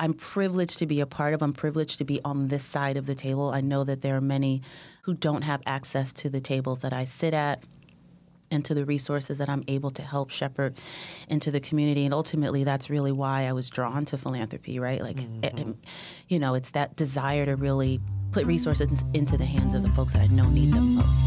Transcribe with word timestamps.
I'm 0.00 0.14
privileged 0.14 0.78
to 0.78 0.86
be 0.86 1.00
a 1.00 1.06
part 1.06 1.34
of. 1.34 1.42
I'm 1.42 1.52
privileged 1.52 1.98
to 1.98 2.04
be 2.04 2.20
on 2.24 2.48
this 2.48 2.64
side 2.64 2.96
of 2.96 3.04
the 3.04 3.14
table. 3.14 3.50
I 3.50 3.60
know 3.60 3.84
that 3.84 4.00
there 4.00 4.16
are 4.16 4.20
many 4.20 4.62
who 5.02 5.12
don't 5.12 5.42
have 5.42 5.60
access 5.66 6.12
to 6.14 6.30
the 6.30 6.40
tables 6.40 6.80
that 6.80 6.94
I 6.94 7.04
sit 7.04 7.34
at 7.34 7.62
and 8.50 8.64
to 8.64 8.74
the 8.74 8.86
resources 8.86 9.38
that 9.38 9.48
I'm 9.50 9.62
able 9.68 9.90
to 9.92 10.02
help 10.02 10.30
shepherd 10.30 10.78
into 11.28 11.50
the 11.50 11.60
community. 11.60 12.06
And 12.06 12.14
ultimately, 12.14 12.64
that's 12.64 12.88
really 12.88 13.12
why 13.12 13.42
I 13.46 13.52
was 13.52 13.68
drawn 13.68 14.06
to 14.06 14.16
philanthropy, 14.16 14.80
right? 14.80 15.02
Like, 15.02 15.18
mm-hmm. 15.18 15.44
it, 15.44 15.76
you 16.28 16.38
know, 16.38 16.54
it's 16.54 16.70
that 16.72 16.96
desire 16.96 17.44
to 17.44 17.56
really 17.56 18.00
put 18.32 18.46
resources 18.46 19.04
into 19.12 19.36
the 19.36 19.44
hands 19.44 19.74
of 19.74 19.82
the 19.82 19.90
folks 19.90 20.14
that 20.14 20.22
I 20.22 20.26
know 20.28 20.48
need 20.48 20.72
them 20.72 20.94
most. 20.94 21.26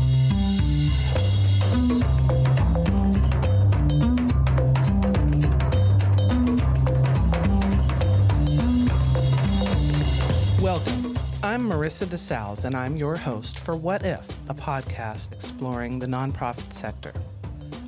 I'm 11.53 11.69
Marissa 11.69 12.09
De 12.09 12.17
Salles, 12.17 12.65
and 12.65 12.75
I'm 12.75 12.97
your 12.97 13.15
host 13.15 13.59
for 13.59 13.75
What 13.75 14.03
If, 14.03 14.27
a 14.49 14.55
podcast 14.55 15.31
exploring 15.33 15.99
the 15.99 16.07
nonprofit 16.07 16.73
sector. 16.73 17.13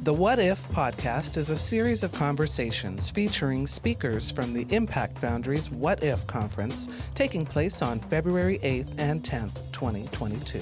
The 0.03 0.13
What 0.13 0.37
If 0.37 0.63
podcast 0.67 1.35
is 1.35 1.49
a 1.49 1.57
series 1.57 2.03
of 2.03 2.11
conversations 2.11 3.09
featuring 3.09 3.65
speakers 3.65 4.29
from 4.29 4.53
the 4.53 4.67
Impact 4.69 5.17
Foundry's 5.17 5.71
What 5.71 6.03
If 6.03 6.27
conference 6.27 6.89
taking 7.15 7.43
place 7.43 7.81
on 7.81 7.99
February 8.01 8.59
8th 8.59 8.99
and 8.99 9.23
10th, 9.23 9.55
2022. 9.71 10.61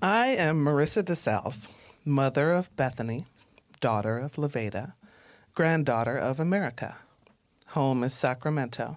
I 0.00 0.28
am 0.28 0.64
Marissa 0.64 1.04
De 1.04 1.14
Salles, 1.14 1.68
mother 2.06 2.52
of 2.52 2.74
Bethany, 2.74 3.26
daughter 3.80 4.16
of 4.16 4.36
Leveda, 4.36 4.94
granddaughter 5.54 6.16
of 6.16 6.40
America. 6.40 6.96
Home 7.66 8.02
is 8.02 8.14
Sacramento 8.14 8.96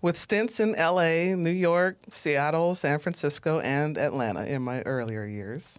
with 0.00 0.16
stints 0.16 0.60
in 0.60 0.72
LA, 0.72 1.34
New 1.34 1.50
York, 1.50 1.98
Seattle, 2.10 2.74
San 2.74 2.98
Francisco, 2.98 3.60
and 3.60 3.98
Atlanta 3.98 4.44
in 4.44 4.62
my 4.62 4.82
earlier 4.82 5.24
years. 5.24 5.78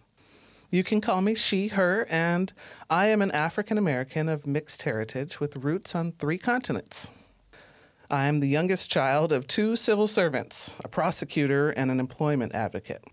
You 0.70 0.84
can 0.84 1.00
call 1.00 1.20
me 1.20 1.34
she, 1.34 1.68
her, 1.68 2.06
and 2.08 2.52
I 2.88 3.06
am 3.06 3.22
an 3.22 3.32
African 3.32 3.76
American 3.76 4.28
of 4.28 4.46
mixed 4.46 4.82
heritage 4.82 5.40
with 5.40 5.56
roots 5.56 5.94
on 5.94 6.12
three 6.12 6.38
continents. 6.38 7.10
I 8.08 8.26
am 8.26 8.40
the 8.40 8.48
youngest 8.48 8.90
child 8.90 9.32
of 9.32 9.46
two 9.46 9.74
civil 9.76 10.06
servants, 10.06 10.76
a 10.84 10.88
prosecutor, 10.88 11.70
and 11.70 11.90
an 11.90 11.98
employment 12.00 12.54
advocate. 12.54 13.04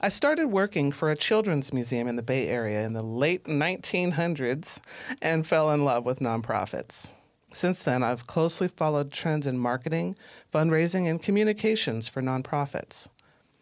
I 0.00 0.10
started 0.10 0.48
working 0.48 0.92
for 0.92 1.10
a 1.10 1.16
children's 1.16 1.72
museum 1.72 2.06
in 2.08 2.16
the 2.16 2.22
Bay 2.22 2.48
Area 2.48 2.84
in 2.84 2.92
the 2.92 3.02
late 3.02 3.44
1900s 3.44 4.80
and 5.22 5.46
fell 5.46 5.70
in 5.70 5.84
love 5.84 6.04
with 6.04 6.18
nonprofits. 6.18 7.12
Since 7.54 7.84
then, 7.84 8.02
I've 8.02 8.26
closely 8.26 8.66
followed 8.66 9.12
trends 9.12 9.46
in 9.46 9.60
marketing, 9.60 10.16
fundraising, 10.52 11.08
and 11.08 11.22
communications 11.22 12.08
for 12.08 12.20
nonprofits. 12.20 13.06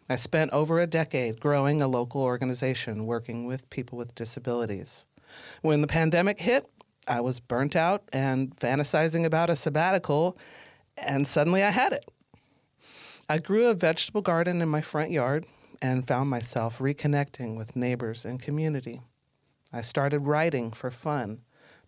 I 0.09 0.15
spent 0.15 0.51
over 0.51 0.79
a 0.79 0.87
decade 0.87 1.39
growing 1.39 1.79
a 1.79 1.87
local 1.87 2.23
organization 2.23 3.05
working 3.05 3.45
with 3.45 3.69
people 3.69 3.99
with 3.99 4.15
disabilities. 4.15 5.05
When 5.61 5.81
the 5.81 5.87
pandemic 5.87 6.39
hit, 6.39 6.67
I 7.07 7.21
was 7.21 7.39
burnt 7.39 7.75
out 7.75 8.03
and 8.11 8.55
fantasizing 8.57 9.25
about 9.25 9.51
a 9.51 9.55
sabbatical, 9.55 10.39
and 10.97 11.27
suddenly 11.27 11.61
I 11.61 11.69
had 11.69 11.93
it. 11.93 12.09
I 13.29 13.37
grew 13.37 13.67
a 13.67 13.75
vegetable 13.75 14.21
garden 14.21 14.59
in 14.63 14.69
my 14.69 14.81
front 14.81 15.11
yard 15.11 15.45
and 15.83 16.07
found 16.07 16.31
myself 16.31 16.79
reconnecting 16.79 17.57
with 17.57 17.75
neighbors 17.75 18.25
and 18.25 18.41
community. 18.41 19.01
I 19.71 19.81
started 19.81 20.21
writing 20.21 20.71
for 20.71 20.89
fun 20.89 21.41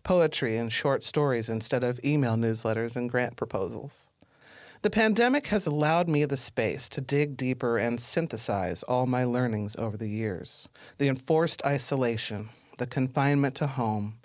poetry 0.06 0.56
and 0.56 0.72
short 0.72 1.02
stories 1.02 1.48
instead 1.48 1.82
of 1.82 1.98
email 2.04 2.36
newsletters 2.36 2.94
and 2.94 3.10
grant 3.10 3.34
proposals. 3.34 4.08
The 4.82 4.88
pandemic 4.88 5.48
has 5.48 5.66
allowed 5.66 6.08
me 6.08 6.24
the 6.24 6.36
space 6.36 6.88
to 6.90 7.00
dig 7.00 7.36
deeper 7.36 7.76
and 7.76 8.00
synthesize 8.00 8.84
all 8.84 9.06
my 9.06 9.24
learnings 9.24 9.74
over 9.74 9.96
the 9.96 10.08
years 10.08 10.68
the 10.98 11.08
enforced 11.08 11.60
isolation, 11.66 12.50
the 12.78 12.86
confinement 12.86 13.56
to 13.56 13.66
home, 13.66 14.18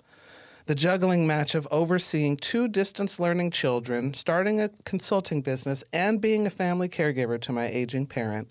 the 0.66 0.76
juggling 0.76 1.26
match 1.26 1.56
of 1.56 1.66
overseeing 1.72 2.36
two 2.36 2.68
distance 2.68 3.18
learning 3.18 3.50
children, 3.50 4.14
starting 4.14 4.60
a 4.60 4.70
consulting 4.84 5.42
business, 5.42 5.82
and 5.92 6.20
being 6.20 6.46
a 6.46 6.50
family 6.50 6.88
caregiver 6.88 7.40
to 7.40 7.50
my 7.50 7.66
aging 7.66 8.06
parent. 8.06 8.46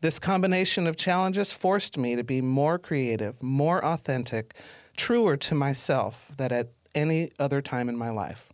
This 0.00 0.18
combination 0.18 0.86
of 0.86 0.96
challenges 0.96 1.52
forced 1.52 1.98
me 1.98 2.16
to 2.16 2.24
be 2.24 2.40
more 2.40 2.78
creative, 2.78 3.42
more 3.42 3.84
authentic, 3.84 4.54
truer 4.96 5.36
to 5.36 5.54
myself 5.54 6.30
than 6.36 6.52
at 6.52 6.70
any 6.94 7.30
other 7.38 7.62
time 7.62 7.88
in 7.88 7.96
my 7.96 8.10
life. 8.10 8.52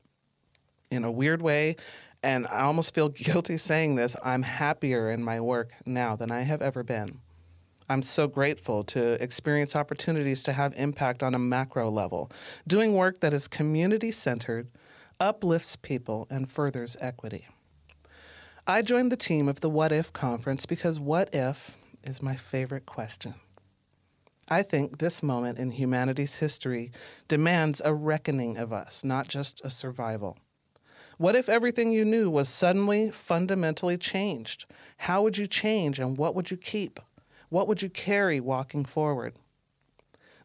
In 0.91 1.04
a 1.04 1.10
weird 1.10 1.43
way, 1.43 1.76
and 2.22 2.47
I 2.47 2.60
almost 2.60 2.94
feel 2.94 3.09
guilty 3.09 3.56
saying 3.56 3.94
this, 3.94 4.16
I'm 4.25 4.43
happier 4.43 5.10
in 5.10 5.22
my 5.22 5.41
work 5.41 5.72
now 5.87 6.16
than 6.16 6.31
I 6.31 6.43
have 6.43 6.62
ever 6.62 6.82
been. 6.82 7.21
I'm 7.91 8.03
so 8.03 8.26
grateful 8.26 8.84
to 8.84 9.22
experience 9.22 9.75
opportunities 9.75 10.43
to 10.43 10.53
have 10.53 10.75
impact 10.76 11.22
on 11.22 11.34
a 11.34 11.38
macro 11.38 11.91
level, 11.91 12.31
doing 12.66 12.93
work 12.93 13.20
that 13.20 13.32
is 13.32 13.49
community 13.49 14.10
centered, 14.10 14.69
uplifts 15.19 15.75
people, 15.76 16.26
and 16.28 16.50
furthers 16.50 16.97
equity. 17.00 17.49
I 18.66 18.82
joined 18.82 19.10
the 19.10 19.16
team 19.16 19.49
of 19.49 19.60
the 19.60 19.70
What 19.70 19.91
If 19.91 20.12
conference 20.12 20.66
because 20.66 21.00
what 21.00 21.34
if 21.34 21.78
is 22.05 22.20
my 22.20 22.37
favorite 22.37 22.84
question. 22.84 23.34
I 24.51 24.63
think 24.63 24.99
this 24.99 25.23
moment 25.23 25.59
in 25.59 25.73
humanity's 25.73 26.37
history 26.37 26.91
demands 27.29 27.83
a 27.85 27.93
reckoning 27.93 28.57
of 28.57 28.73
us, 28.73 29.05
not 29.05 29.29
just 29.29 29.61
a 29.63 29.71
survival. 29.71 30.39
What 31.19 31.37
if 31.37 31.49
everything 31.49 31.93
you 31.93 32.05
knew 32.05 32.31
was 32.31 32.49
suddenly 32.49 33.11
fundamentally 33.11 33.99
changed? 33.99 34.65
How 34.99 35.23
would 35.23 35.37
you 35.37 35.47
change 35.47 35.99
and 35.99 36.17
what 36.17 36.35
would 36.35 36.51
you 36.51 36.57
keep? 36.57 36.99
What 37.51 37.69
would 37.69 37.83
you 37.83 37.91
carry 37.91 38.41
walking 38.41 38.85
forward? 38.85 39.35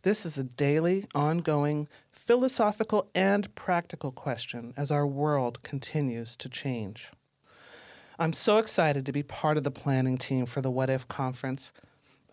This 0.02 0.26
is 0.26 0.38
a 0.38 0.44
daily, 0.44 1.06
ongoing, 1.16 1.88
philosophical, 2.12 3.10
and 3.16 3.54
practical 3.56 4.12
question 4.12 4.74
as 4.76 4.92
our 4.92 5.08
world 5.08 5.64
continues 5.64 6.36
to 6.38 6.50
change. 6.50 7.10
I'm 8.20 8.34
so 8.34 8.58
excited 8.58 9.06
to 9.06 9.12
be 9.14 9.24
part 9.24 9.58
of 9.58 9.64
the 9.64 9.72
planning 9.72 10.18
team 10.18 10.46
for 10.46 10.60
the 10.60 10.72
What 10.72 10.90
If 10.90 11.08
conference. 11.08 11.72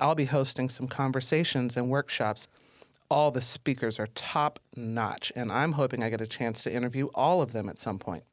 I'll 0.01 0.15
be 0.15 0.25
hosting 0.25 0.69
some 0.69 0.89
conversations 0.89 1.77
and 1.77 1.91
workshops. 1.91 2.49
All 3.11 3.31
the 3.31 3.41
speakers 3.41 3.99
are 3.99 4.07
top 4.09 4.59
notch, 4.75 5.33
and 5.37 5.53
I'm 5.53 5.73
hoping 5.73 6.03
I 6.03 6.11
get 6.11 6.21
a 6.21 6.27
chance 6.27 6.63
to 6.63 6.73
interview 6.73 7.09
all 7.15 7.43
of 7.43 7.53
them 7.53 7.69
at 7.69 7.79
some 7.79 7.99
point. 7.99 8.25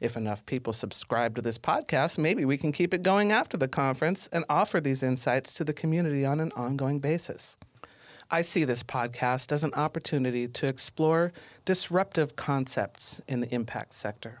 If 0.00 0.16
enough 0.16 0.44
people 0.46 0.72
subscribe 0.72 1.34
to 1.36 1.42
this 1.42 1.58
podcast, 1.58 2.18
maybe 2.18 2.44
we 2.44 2.56
can 2.56 2.72
keep 2.72 2.94
it 2.94 3.02
going 3.02 3.32
after 3.32 3.56
the 3.56 3.68
conference 3.68 4.26
and 4.32 4.44
offer 4.48 4.80
these 4.80 5.02
insights 5.02 5.54
to 5.54 5.64
the 5.64 5.72
community 5.72 6.24
on 6.24 6.40
an 6.40 6.52
ongoing 6.52 6.98
basis. 6.98 7.56
I 8.30 8.42
see 8.42 8.64
this 8.64 8.82
podcast 8.82 9.52
as 9.52 9.64
an 9.64 9.72
opportunity 9.74 10.48
to 10.48 10.66
explore 10.66 11.32
disruptive 11.64 12.36
concepts 12.36 13.20
in 13.28 13.40
the 13.40 13.54
impact 13.54 13.94
sector. 13.94 14.40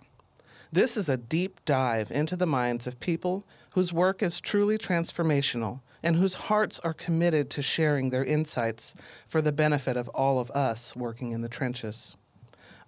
This 0.72 0.96
is 0.96 1.08
a 1.08 1.16
deep 1.16 1.60
dive 1.64 2.10
into 2.10 2.36
the 2.36 2.46
minds 2.46 2.86
of 2.86 3.00
people 3.00 3.44
whose 3.70 3.92
work 3.92 4.22
is 4.22 4.40
truly 4.40 4.76
transformational 4.76 5.80
and 6.06 6.14
whose 6.14 6.34
hearts 6.34 6.78
are 6.84 6.94
committed 6.94 7.50
to 7.50 7.60
sharing 7.60 8.10
their 8.10 8.24
insights 8.24 8.94
for 9.26 9.42
the 9.42 9.50
benefit 9.50 9.96
of 9.96 10.06
all 10.10 10.38
of 10.38 10.52
us 10.52 10.94
working 10.94 11.32
in 11.32 11.40
the 11.40 11.48
trenches. 11.48 12.16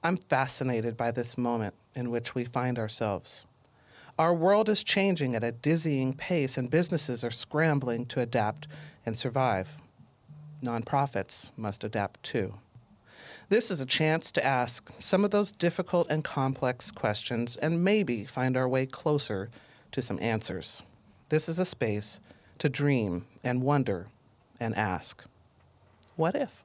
I'm 0.04 0.16
fascinated 0.16 0.96
by 0.96 1.10
this 1.10 1.36
moment 1.36 1.74
in 1.96 2.12
which 2.12 2.36
we 2.36 2.44
find 2.44 2.78
ourselves. 2.78 3.44
Our 4.20 4.32
world 4.32 4.68
is 4.68 4.84
changing 4.84 5.34
at 5.34 5.42
a 5.42 5.50
dizzying 5.50 6.14
pace, 6.14 6.56
and 6.56 6.70
businesses 6.70 7.24
are 7.24 7.32
scrambling 7.32 8.06
to 8.06 8.20
adapt 8.20 8.68
and 9.04 9.18
survive. 9.18 9.78
Nonprofits 10.62 11.50
must 11.56 11.82
adapt 11.82 12.22
too. 12.22 12.54
This 13.48 13.72
is 13.72 13.80
a 13.80 13.86
chance 13.86 14.30
to 14.30 14.46
ask 14.46 14.92
some 15.00 15.24
of 15.24 15.32
those 15.32 15.50
difficult 15.50 16.06
and 16.08 16.22
complex 16.22 16.92
questions 16.92 17.56
and 17.56 17.82
maybe 17.82 18.24
find 18.24 18.56
our 18.56 18.68
way 18.68 18.86
closer 18.86 19.50
to 19.90 20.02
some 20.02 20.20
answers. 20.22 20.84
This 21.31 21.48
is 21.48 21.58
a 21.58 21.64
space 21.64 22.20
to 22.58 22.69
dream 22.69 23.26
and 23.43 23.62
wonder 23.62 24.06
and 24.60 24.76
ask, 24.76 25.25
what 26.16 26.34
if? 26.34 26.62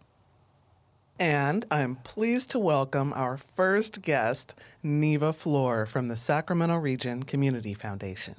And 1.20 1.66
I'm 1.70 1.96
pleased 1.98 2.50
to 2.52 2.60
welcome 2.60 3.14
our 3.14 3.38
first 3.38 4.02
guest, 4.02 4.56
Niva 4.84 5.34
Flor 5.34 5.86
from 5.86 6.08
the 6.08 6.18
Sacramento 6.18 6.76
Region 6.78 7.24
Community 7.24 7.74
Foundation. 7.74 8.36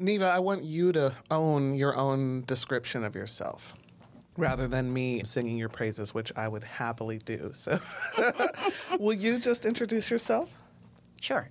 Niva, 0.00 0.30
I 0.30 0.38
want 0.38 0.62
you 0.62 0.92
to 0.92 1.14
own 1.30 1.74
your 1.74 1.96
own 1.96 2.44
description 2.46 3.02
of 3.02 3.16
yourself 3.16 3.74
rather 4.36 4.68
than 4.68 4.92
me 4.92 5.22
singing 5.24 5.58
your 5.58 5.68
praises, 5.68 6.14
which 6.14 6.32
I 6.36 6.48
would 6.48 6.62
happily 6.62 7.18
do. 7.18 7.50
So, 7.52 7.80
will 9.00 9.14
you 9.14 9.38
just 9.38 9.66
introduce 9.66 10.10
yourself? 10.10 10.48
Sure. 11.20 11.50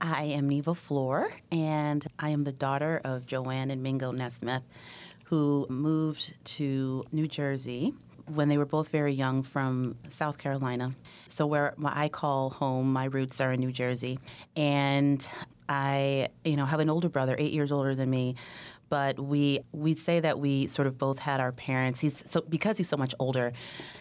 I 0.00 0.22
am 0.24 0.48
Niva 0.48 0.74
Flor, 0.74 1.30
and 1.52 2.06
I 2.18 2.30
am 2.30 2.42
the 2.42 2.52
daughter 2.52 3.00
of 3.04 3.26
Joanne 3.26 3.70
and 3.70 3.82
Mingo 3.82 4.12
Nesmith, 4.12 4.62
who 5.24 5.66
moved 5.68 6.32
to 6.56 7.04
New 7.12 7.28
Jersey 7.28 7.92
when 8.26 8.48
they 8.48 8.56
were 8.56 8.66
both 8.66 8.88
very 8.88 9.12
young 9.12 9.42
from 9.42 9.96
South 10.08 10.38
Carolina. 10.38 10.92
So, 11.26 11.46
where 11.46 11.74
I 11.84 12.08
call 12.08 12.50
home, 12.50 12.92
my 12.92 13.04
roots 13.04 13.40
are 13.40 13.52
in 13.52 13.60
New 13.60 13.72
Jersey. 13.72 14.18
And 14.56 15.26
I, 15.68 16.28
you 16.44 16.56
know, 16.56 16.64
have 16.64 16.80
an 16.80 16.88
older 16.88 17.08
brother, 17.08 17.36
eight 17.38 17.52
years 17.52 17.70
older 17.70 17.94
than 17.94 18.08
me. 18.08 18.36
But 18.88 19.20
we 19.20 19.60
we 19.72 19.94
say 19.94 20.20
that 20.20 20.38
we 20.38 20.66
sort 20.66 20.88
of 20.88 20.98
both 20.98 21.18
had 21.18 21.40
our 21.40 21.52
parents. 21.52 22.00
He's 22.00 22.22
so 22.26 22.40
because 22.48 22.78
he's 22.78 22.88
so 22.88 22.96
much 22.96 23.14
older, 23.18 23.52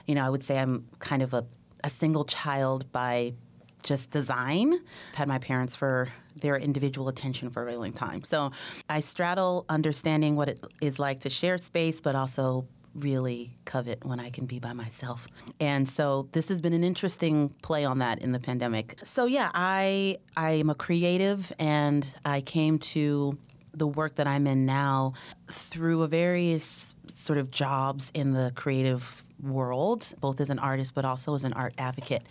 you 0.07 0.15
know. 0.15 0.25
I 0.25 0.29
would 0.29 0.43
say 0.43 0.57
I'm 0.57 0.87
kind 0.97 1.21
of 1.21 1.33
a, 1.33 1.45
a 1.83 1.89
single 1.89 2.25
child 2.25 2.91
by 2.91 3.33
just 3.83 4.11
design. 4.11 4.73
I've 4.73 5.15
had 5.15 5.27
my 5.27 5.39
parents 5.39 5.75
for 5.75 6.09
their 6.41 6.57
individual 6.57 7.07
attention 7.09 7.49
for 7.49 7.61
a 7.61 7.65
really 7.65 7.77
long 7.77 7.93
time. 7.93 8.23
So 8.23 8.51
I 8.89 8.99
straddle 8.99 9.65
understanding 9.69 10.35
what 10.35 10.49
it 10.49 10.59
is 10.81 10.99
like 10.99 11.21
to 11.21 11.29
share 11.29 11.57
space, 11.57 12.01
but 12.01 12.15
also 12.15 12.65
really 12.95 13.51
covet 13.65 14.05
when 14.05 14.19
I 14.19 14.29
can 14.29 14.45
be 14.45 14.59
by 14.59 14.73
myself. 14.73 15.27
And 15.59 15.87
so 15.87 16.27
this 16.31 16.49
has 16.49 16.61
been 16.61 16.73
an 16.73 16.83
interesting 16.83 17.49
play 17.61 17.85
on 17.85 17.99
that 17.99 18.19
in 18.19 18.31
the 18.31 18.39
pandemic. 18.39 18.97
So 19.03 19.25
yeah, 19.25 19.51
I 19.53 20.17
I 20.35 20.51
am 20.51 20.69
a 20.69 20.75
creative 20.75 21.51
and 21.59 22.05
I 22.25 22.41
came 22.41 22.79
to 22.79 23.37
the 23.73 23.87
work 23.87 24.15
that 24.15 24.27
I'm 24.27 24.47
in 24.47 24.65
now 24.65 25.13
through 25.47 26.01
a 26.03 26.07
various 26.07 26.93
sort 27.07 27.37
of 27.37 27.51
jobs 27.51 28.11
in 28.13 28.33
the 28.33 28.51
creative 28.55 29.23
world, 29.41 30.07
both 30.19 30.41
as 30.41 30.49
an 30.49 30.59
artist 30.59 30.95
but 30.95 31.05
also 31.05 31.35
as 31.35 31.43
an 31.43 31.53
art 31.53 31.73
advocate. 31.77 32.23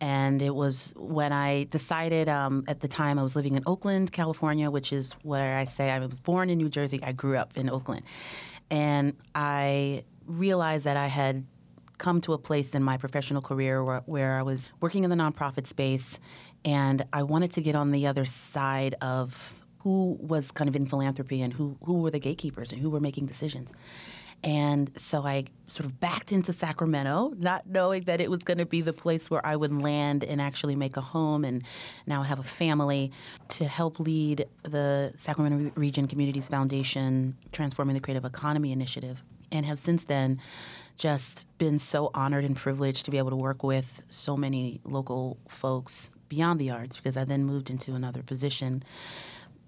And 0.00 0.42
it 0.42 0.54
was 0.54 0.92
when 0.96 1.32
I 1.32 1.64
decided 1.64 2.28
um, 2.28 2.64
at 2.68 2.80
the 2.80 2.88
time 2.88 3.18
I 3.18 3.22
was 3.22 3.34
living 3.34 3.54
in 3.56 3.62
Oakland, 3.66 4.12
California, 4.12 4.70
which 4.70 4.92
is 4.92 5.14
where 5.22 5.56
I 5.56 5.64
say 5.64 5.90
I 5.90 5.98
was 6.00 6.18
born 6.18 6.50
in 6.50 6.58
New 6.58 6.68
Jersey. 6.68 7.00
I 7.02 7.12
grew 7.12 7.36
up 7.36 7.56
in 7.56 7.70
Oakland. 7.70 8.02
And 8.70 9.14
I 9.34 10.04
realized 10.26 10.84
that 10.84 10.96
I 10.96 11.06
had 11.06 11.46
come 11.98 12.20
to 12.22 12.34
a 12.34 12.38
place 12.38 12.74
in 12.74 12.82
my 12.82 12.98
professional 12.98 13.40
career 13.40 13.82
where, 13.82 14.02
where, 14.04 14.38
I 14.38 14.42
was 14.42 14.68
working 14.80 15.04
in 15.04 15.10
the 15.10 15.16
nonprofit 15.16 15.66
space 15.66 16.18
and 16.64 17.02
I 17.12 17.22
wanted 17.22 17.52
to 17.52 17.62
get 17.62 17.74
on 17.74 17.90
the 17.90 18.06
other 18.06 18.26
side 18.26 18.96
of 19.00 19.56
who 19.78 20.18
was 20.20 20.50
kind 20.50 20.68
of 20.68 20.76
in 20.76 20.84
philanthropy 20.84 21.40
and 21.40 21.52
who, 21.52 21.78
who 21.84 22.00
were 22.00 22.10
the 22.10 22.18
gatekeepers 22.18 22.72
and 22.72 22.80
who 22.80 22.90
were 22.90 23.00
making 23.00 23.26
decisions. 23.26 23.72
And 24.44 24.96
so 24.96 25.26
I 25.26 25.44
sort 25.66 25.86
of 25.86 25.98
backed 25.98 26.30
into 26.30 26.52
Sacramento, 26.52 27.34
not 27.36 27.66
knowing 27.66 28.04
that 28.04 28.20
it 28.20 28.30
was 28.30 28.40
going 28.40 28.58
to 28.58 28.66
be 28.66 28.80
the 28.80 28.92
place 28.92 29.28
where 29.28 29.44
I 29.44 29.56
would 29.56 29.72
land 29.72 30.22
and 30.22 30.40
actually 30.40 30.76
make 30.76 30.96
a 30.96 31.00
home. 31.00 31.44
And 31.44 31.64
now 32.06 32.22
have 32.22 32.38
a 32.38 32.44
family 32.44 33.10
to 33.48 33.64
help 33.64 33.98
lead 33.98 34.46
the 34.62 35.12
Sacramento 35.16 35.72
Region 35.74 36.06
Communities 36.06 36.48
Foundation 36.48 37.36
Transforming 37.52 37.94
the 37.94 38.00
Creative 38.00 38.24
Economy 38.24 38.72
initiative. 38.72 39.22
And 39.50 39.66
have 39.66 39.78
since 39.78 40.04
then 40.04 40.40
just 40.96 41.46
been 41.58 41.78
so 41.78 42.10
honored 42.14 42.44
and 42.44 42.56
privileged 42.56 43.04
to 43.04 43.10
be 43.10 43.18
able 43.18 43.30
to 43.30 43.36
work 43.36 43.62
with 43.62 44.02
so 44.08 44.36
many 44.36 44.80
local 44.84 45.38
folks 45.48 46.10
beyond 46.28 46.60
the 46.60 46.70
arts 46.70 46.96
because 46.96 47.16
I 47.16 47.24
then 47.24 47.44
moved 47.44 47.70
into 47.70 47.94
another 47.94 48.22
position. 48.22 48.82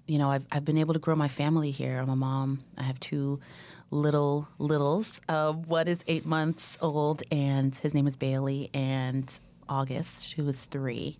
You 0.07 0.17
know, 0.17 0.31
I've, 0.31 0.45
I've 0.51 0.65
been 0.65 0.77
able 0.77 0.93
to 0.93 0.99
grow 0.99 1.15
my 1.15 1.27
family 1.27 1.71
here. 1.71 1.99
I'm 1.99 2.09
a 2.09 2.15
mom. 2.15 2.61
I 2.77 2.83
have 2.83 2.99
two 2.99 3.39
little 3.91 4.47
littles. 4.57 5.21
Uh, 5.27 5.53
one 5.53 5.87
is 5.87 6.03
eight 6.07 6.25
months 6.25 6.77
old, 6.81 7.23
and 7.31 7.75
his 7.75 7.93
name 7.93 8.07
is 8.07 8.15
Bailey, 8.15 8.69
and 8.73 9.31
August, 9.67 10.33
who 10.33 10.47
is 10.47 10.65
three. 10.65 11.17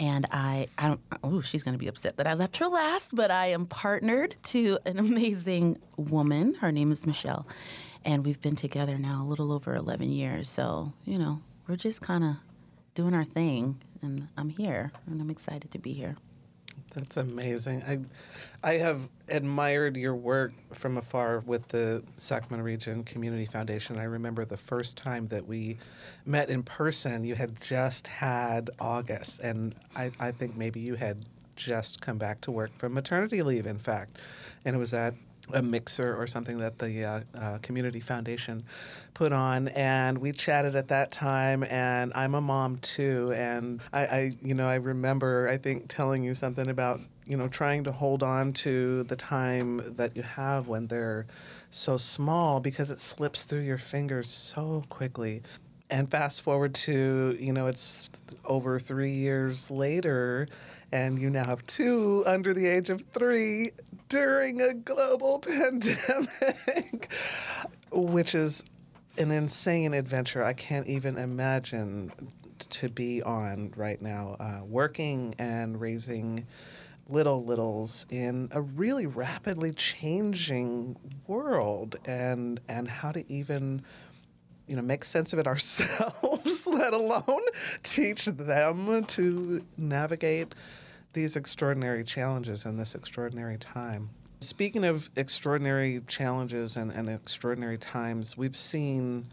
And 0.00 0.26
I, 0.30 0.68
I 0.78 0.88
don't, 0.88 1.00
oh, 1.24 1.40
she's 1.40 1.62
going 1.62 1.74
to 1.74 1.78
be 1.78 1.88
upset 1.88 2.18
that 2.18 2.26
I 2.26 2.34
left 2.34 2.58
her 2.58 2.68
last, 2.68 3.14
but 3.14 3.30
I 3.30 3.46
am 3.46 3.66
partnered 3.66 4.36
to 4.44 4.78
an 4.86 4.98
amazing 4.98 5.80
woman. 5.96 6.54
Her 6.54 6.70
name 6.70 6.92
is 6.92 7.06
Michelle. 7.06 7.46
And 8.04 8.24
we've 8.24 8.40
been 8.40 8.56
together 8.56 8.96
now 8.96 9.22
a 9.22 9.26
little 9.26 9.52
over 9.52 9.74
11 9.74 10.10
years. 10.12 10.48
So, 10.48 10.92
you 11.04 11.18
know, 11.18 11.42
we're 11.66 11.76
just 11.76 12.00
kind 12.00 12.22
of 12.22 12.36
doing 12.94 13.12
our 13.12 13.24
thing. 13.24 13.82
And 14.00 14.28
I'm 14.36 14.50
here, 14.50 14.92
and 15.06 15.20
I'm 15.20 15.30
excited 15.30 15.72
to 15.72 15.78
be 15.78 15.92
here. 15.92 16.14
That's 16.94 17.18
amazing. 17.18 17.82
I, 17.86 17.98
I 18.68 18.78
have 18.78 19.08
admired 19.28 19.96
your 19.96 20.14
work 20.14 20.52
from 20.72 20.96
afar 20.96 21.40
with 21.40 21.68
the 21.68 22.02
Sacramento 22.16 22.64
Region 22.64 23.04
Community 23.04 23.44
Foundation. 23.44 23.98
I 23.98 24.04
remember 24.04 24.44
the 24.44 24.56
first 24.56 24.96
time 24.96 25.26
that 25.26 25.46
we 25.46 25.76
met 26.24 26.48
in 26.48 26.62
person, 26.62 27.24
you 27.24 27.34
had 27.34 27.60
just 27.60 28.06
had 28.06 28.70
August, 28.80 29.40
and 29.40 29.74
I, 29.94 30.10
I 30.18 30.32
think 30.32 30.56
maybe 30.56 30.80
you 30.80 30.94
had 30.94 31.26
just 31.56 32.00
come 32.00 32.16
back 32.16 32.40
to 32.42 32.50
work 32.50 32.74
from 32.78 32.94
maternity 32.94 33.42
leave, 33.42 33.66
in 33.66 33.78
fact. 33.78 34.18
And 34.64 34.74
it 34.74 34.78
was 34.78 34.94
at 34.94 35.14
a 35.52 35.62
mixer 35.62 36.16
or 36.16 36.26
something 36.26 36.58
that 36.58 36.78
the 36.78 37.04
uh, 37.04 37.20
uh, 37.38 37.58
community 37.62 38.00
foundation 38.00 38.64
put 39.14 39.32
on 39.32 39.68
and 39.68 40.18
we 40.18 40.32
chatted 40.32 40.76
at 40.76 40.88
that 40.88 41.10
time 41.10 41.64
and 41.64 42.12
i'm 42.14 42.34
a 42.34 42.40
mom 42.40 42.76
too 42.78 43.32
and 43.32 43.80
I, 43.92 44.00
I, 44.06 44.32
you 44.42 44.54
know 44.54 44.68
i 44.68 44.76
remember 44.76 45.48
i 45.48 45.56
think 45.56 45.88
telling 45.88 46.22
you 46.22 46.34
something 46.34 46.68
about 46.68 47.00
you 47.26 47.36
know 47.36 47.48
trying 47.48 47.84
to 47.84 47.92
hold 47.92 48.22
on 48.22 48.52
to 48.54 49.02
the 49.04 49.16
time 49.16 49.82
that 49.96 50.16
you 50.16 50.22
have 50.22 50.68
when 50.68 50.86
they're 50.86 51.26
so 51.70 51.96
small 51.96 52.60
because 52.60 52.90
it 52.90 52.98
slips 52.98 53.42
through 53.42 53.60
your 53.60 53.78
fingers 53.78 54.28
so 54.28 54.84
quickly. 54.88 55.42
And 55.90 56.10
fast 56.10 56.42
forward 56.42 56.74
to 56.74 57.36
you 57.38 57.52
know 57.52 57.66
it's 57.66 58.08
over 58.44 58.78
three 58.78 59.10
years 59.10 59.70
later 59.70 60.48
and 60.92 61.18
you 61.18 61.30
now 61.30 61.44
have 61.44 61.66
two 61.66 62.22
under 62.26 62.54
the 62.54 62.66
age 62.66 62.90
of 62.90 63.02
three 63.12 63.72
during 64.08 64.60
a 64.60 64.74
global 64.74 65.38
pandemic, 65.40 67.12
which 67.92 68.34
is 68.34 68.64
an 69.18 69.30
insane 69.30 69.94
adventure. 69.94 70.42
I 70.42 70.52
can't 70.52 70.86
even 70.86 71.18
imagine 71.18 72.12
to 72.58 72.88
be 72.88 73.22
on 73.22 73.72
right 73.76 74.00
now, 74.00 74.36
uh, 74.40 74.60
working 74.64 75.34
and 75.38 75.80
raising 75.80 76.46
little 77.08 77.44
littles 77.44 78.06
in 78.10 78.48
a 78.52 78.60
really 78.60 79.06
rapidly 79.06 79.72
changing 79.72 80.96
world, 81.26 81.96
and 82.04 82.60
and 82.68 82.88
how 82.88 83.12
to 83.12 83.30
even 83.30 83.82
you 84.66 84.76
know 84.76 84.82
make 84.82 85.04
sense 85.04 85.32
of 85.32 85.38
it 85.38 85.46
ourselves, 85.46 86.66
let 86.66 86.92
alone 86.92 87.44
teach 87.82 88.26
them 88.26 89.04
to 89.06 89.64
navigate 89.76 90.54
these 91.12 91.36
extraordinary 91.36 92.04
challenges 92.04 92.64
in 92.64 92.76
this 92.76 92.94
extraordinary 92.94 93.58
time. 93.58 94.10
Speaking 94.40 94.84
of 94.84 95.10
extraordinary 95.16 96.02
challenges 96.06 96.76
and, 96.76 96.92
and 96.92 97.08
extraordinary 97.08 97.78
times, 97.78 98.36
we've 98.36 98.56
seen 98.56 99.26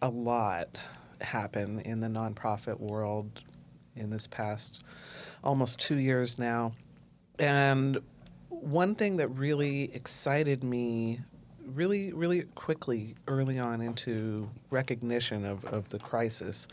a 0.00 0.08
lot 0.08 0.80
happen 1.20 1.80
in 1.80 2.00
the 2.00 2.08
nonprofit 2.08 2.78
world 2.78 3.42
in 3.96 4.10
this 4.10 4.26
past 4.26 4.84
almost 5.42 5.78
two 5.80 5.98
years 5.98 6.38
now. 6.38 6.72
And 7.38 7.98
one 8.48 8.94
thing 8.94 9.16
that 9.16 9.28
really 9.28 9.92
excited 9.94 10.62
me 10.62 11.20
really, 11.66 12.12
really 12.12 12.42
quickly 12.54 13.14
early 13.28 13.58
on 13.58 13.80
into 13.80 14.48
recognition 14.70 15.44
of, 15.44 15.64
of 15.66 15.88
the 15.88 15.98
crisis 15.98 16.66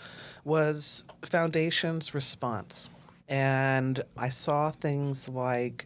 was 0.44 1.04
Foundation's 1.24 2.14
response. 2.14 2.90
And 3.30 4.04
I 4.18 4.30
saw 4.30 4.72
things 4.72 5.30
like 5.30 5.86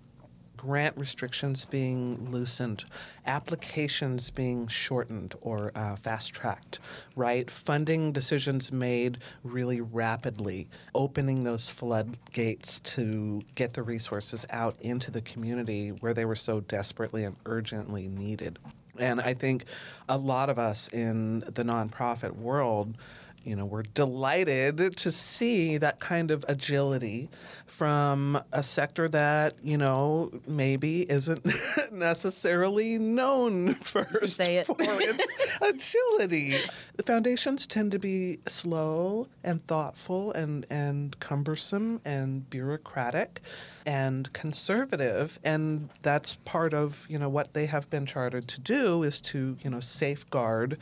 grant 0.64 0.96
restrictions 0.98 1.66
being 1.66 2.32
loosened, 2.32 2.86
applications 3.26 4.30
being 4.30 4.66
shortened 4.68 5.36
or 5.42 5.74
uh, 5.76 5.94
fast 5.98 6.34
tracked, 6.34 6.80
right? 7.18 7.52
Funding 7.52 8.14
decisions 8.14 8.72
made 8.72 9.18
really 9.44 9.82
rapidly, 9.82 10.70
opening 10.96 11.44
those 11.44 11.70
floodgates 11.70 12.80
to 12.80 13.42
get 13.56 13.74
the 13.74 13.84
resources 13.84 14.46
out 14.52 14.78
into 14.80 15.12
the 15.12 15.22
community 15.22 15.90
where 15.90 16.14
they 16.14 16.24
were 16.24 16.36
so 16.36 16.62
desperately 16.62 17.26
and 17.26 17.36
urgently 17.46 18.08
needed. 18.08 18.58
And 18.98 19.20
I 19.20 19.34
think 19.34 19.66
a 20.08 20.18
lot 20.18 20.50
of 20.50 20.58
us 20.58 20.88
in 20.94 21.42
the 21.42 21.64
nonprofit 21.64 22.38
world 22.38 22.96
you 23.44 23.56
know, 23.56 23.66
we're 23.66 23.84
delighted 23.84 24.98
to 24.98 25.12
see 25.12 25.78
that 25.78 26.00
kind 26.00 26.32
of 26.32 26.46
agility 26.48 27.30
from 27.66 28.42
a 28.52 28.64
sector 28.64 29.10
that, 29.10 29.56
you 29.64 29.78
know, 29.78 30.32
maybe 30.48 31.10
isn't 31.10 31.46
necessarily 31.92 32.98
known 32.98 33.74
first 33.84 34.40
it. 34.40 34.66
for 34.66 34.76
its 34.80 35.28
agility. 35.62 36.56
The 36.96 37.04
foundations 37.04 37.68
tend 37.68 37.92
to 37.92 38.00
be 38.00 38.40
slow 38.48 39.28
and 39.44 39.66
thoughtful 39.68 40.32
and, 40.32 40.66
and 40.70 41.20
cumbersome 41.20 42.00
and 42.06 42.50
bureaucratic 42.50 43.42
and 43.86 44.32
conservative 44.34 45.40
and 45.44 45.90
that's 46.02 46.36
part 46.46 46.74
of 46.74 47.06
you 47.10 47.20
know 47.20 47.30
what 47.30 47.54
they 47.54 47.66
have 47.66 47.90
been 47.90 48.06
chartered 48.06 48.48
to 48.48 48.60
do 48.60 49.04
is 49.04 49.20
to 49.20 49.58
you 49.62 49.70
know 49.70 49.80
safeguard 49.80 50.78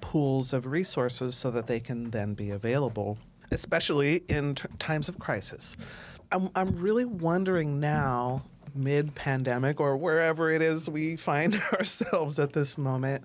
pools 0.00 0.52
of 0.52 0.66
resources 0.66 1.34
so 1.34 1.50
that 1.50 1.66
they 1.66 1.80
can 1.80 2.10
then 2.10 2.34
be 2.34 2.50
available 2.50 3.18
especially 3.50 4.22
in 4.28 4.54
t- 4.54 4.68
times 4.78 5.08
of 5.08 5.18
crisis 5.18 5.76
I'm, 6.30 6.50
I'm 6.54 6.76
really 6.76 7.04
wondering 7.04 7.80
now 7.80 8.44
mid 8.74 9.14
pandemic 9.14 9.80
or 9.80 9.96
wherever 9.96 10.50
it 10.50 10.62
is 10.62 10.88
we 10.88 11.16
find 11.16 11.54
ourselves 11.72 12.38
at 12.38 12.52
this 12.52 12.76
moment 12.76 13.24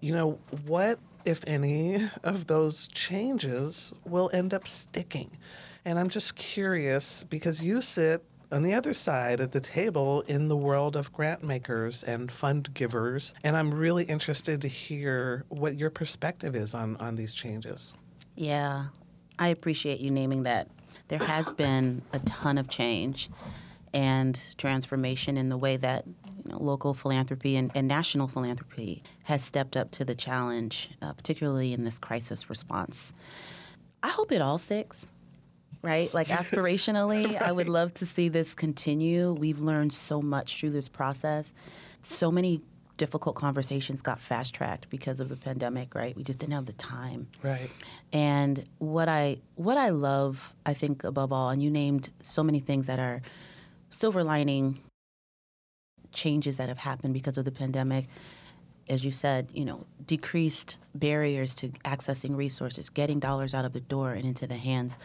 you 0.00 0.12
know 0.12 0.38
what 0.66 0.98
if 1.24 1.42
any, 1.46 2.10
of 2.22 2.46
those 2.46 2.88
changes 2.88 3.92
will 4.04 4.30
end 4.32 4.52
up 4.52 4.68
sticking. 4.68 5.30
And 5.84 5.98
I'm 5.98 6.08
just 6.08 6.36
curious 6.36 7.24
because 7.24 7.62
you 7.62 7.80
sit 7.80 8.24
on 8.54 8.62
the 8.62 8.72
other 8.72 8.94
side 8.94 9.40
of 9.40 9.50
the 9.50 9.60
table 9.60 10.20
in 10.28 10.46
the 10.46 10.56
world 10.56 10.94
of 10.94 11.12
grant 11.12 11.42
makers 11.42 12.04
and 12.04 12.30
fund 12.30 12.72
givers. 12.72 13.34
And 13.42 13.56
I'm 13.56 13.74
really 13.74 14.04
interested 14.04 14.62
to 14.62 14.68
hear 14.68 15.44
what 15.48 15.76
your 15.76 15.90
perspective 15.90 16.54
is 16.54 16.72
on, 16.72 16.96
on 16.98 17.16
these 17.16 17.34
changes. 17.34 17.94
Yeah, 18.36 18.86
I 19.40 19.48
appreciate 19.48 19.98
you 19.98 20.12
naming 20.12 20.44
that. 20.44 20.68
There 21.08 21.18
has 21.18 21.50
been 21.52 22.02
a 22.12 22.20
ton 22.20 22.56
of 22.56 22.68
change 22.68 23.28
and 23.92 24.40
transformation 24.56 25.36
in 25.36 25.48
the 25.48 25.58
way 25.58 25.76
that 25.76 26.04
you 26.06 26.52
know, 26.52 26.62
local 26.62 26.94
philanthropy 26.94 27.56
and, 27.56 27.72
and, 27.74 27.88
national 27.88 28.28
philanthropy 28.28 29.02
has 29.24 29.42
stepped 29.42 29.76
up 29.76 29.90
to 29.92 30.04
the 30.04 30.14
challenge, 30.14 30.90
uh, 31.02 31.12
particularly 31.12 31.72
in 31.72 31.84
this 31.84 31.98
crisis 31.98 32.48
response. 32.48 33.12
I 34.02 34.08
hope 34.08 34.30
it 34.30 34.40
all 34.40 34.58
sticks 34.58 35.06
right? 35.84 36.12
Like 36.12 36.28
aspirationally, 36.40 37.40
I 37.40 37.52
would 37.52 37.68
love 37.68 37.94
to 37.94 38.06
see 38.06 38.28
this 38.28 38.54
continue. 38.54 39.32
We've 39.32 39.60
learned 39.60 39.92
so 39.92 40.20
much 40.20 40.58
through 40.58 40.70
this 40.70 40.88
process. 40.88 41.52
So 42.00 42.30
many 42.30 42.62
difficult 42.96 43.36
conversations 43.36 44.02
got 44.02 44.20
fast 44.20 44.54
tracked 44.54 44.88
because 44.88 45.20
of 45.20 45.28
the 45.28 45.36
pandemic, 45.36 45.94
right? 45.94 46.16
We 46.16 46.22
just 46.22 46.38
didn't 46.38 46.54
have 46.54 46.66
the 46.66 46.72
time. 46.72 47.28
Right. 47.42 47.70
And 48.12 48.64
what 48.78 49.08
I 49.08 49.38
what 49.56 49.76
I 49.76 49.90
love, 49.90 50.54
I 50.64 50.74
think 50.74 51.04
above 51.04 51.32
all, 51.32 51.50
and 51.50 51.62
you 51.62 51.70
named 51.70 52.10
so 52.22 52.42
many 52.42 52.60
things 52.60 52.86
that 52.86 52.98
are 52.98 53.20
silver 53.90 54.24
lining 54.24 54.80
changes 56.12 56.56
that 56.56 56.68
have 56.68 56.78
happened 56.78 57.12
because 57.12 57.36
of 57.36 57.44
the 57.44 57.52
pandemic. 57.52 58.06
As 58.88 59.02
you 59.02 59.10
said, 59.10 59.50
you 59.54 59.64
know, 59.64 59.86
decreased 60.06 60.76
barriers 60.94 61.54
to 61.56 61.70
accessing 61.86 62.36
resources, 62.36 62.90
getting 62.90 63.18
dollars 63.18 63.54
out 63.54 63.64
of 63.64 63.72
the 63.72 63.80
door 63.80 64.12
and 64.12 64.24
into 64.26 64.46
the 64.46 64.56
hands 64.56 64.98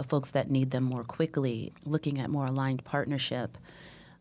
of 0.00 0.06
folks 0.06 0.30
that 0.32 0.50
need 0.50 0.70
them 0.70 0.84
more 0.84 1.04
quickly, 1.04 1.72
looking 1.84 2.18
at 2.18 2.30
more 2.30 2.46
aligned 2.46 2.82
partnership, 2.84 3.58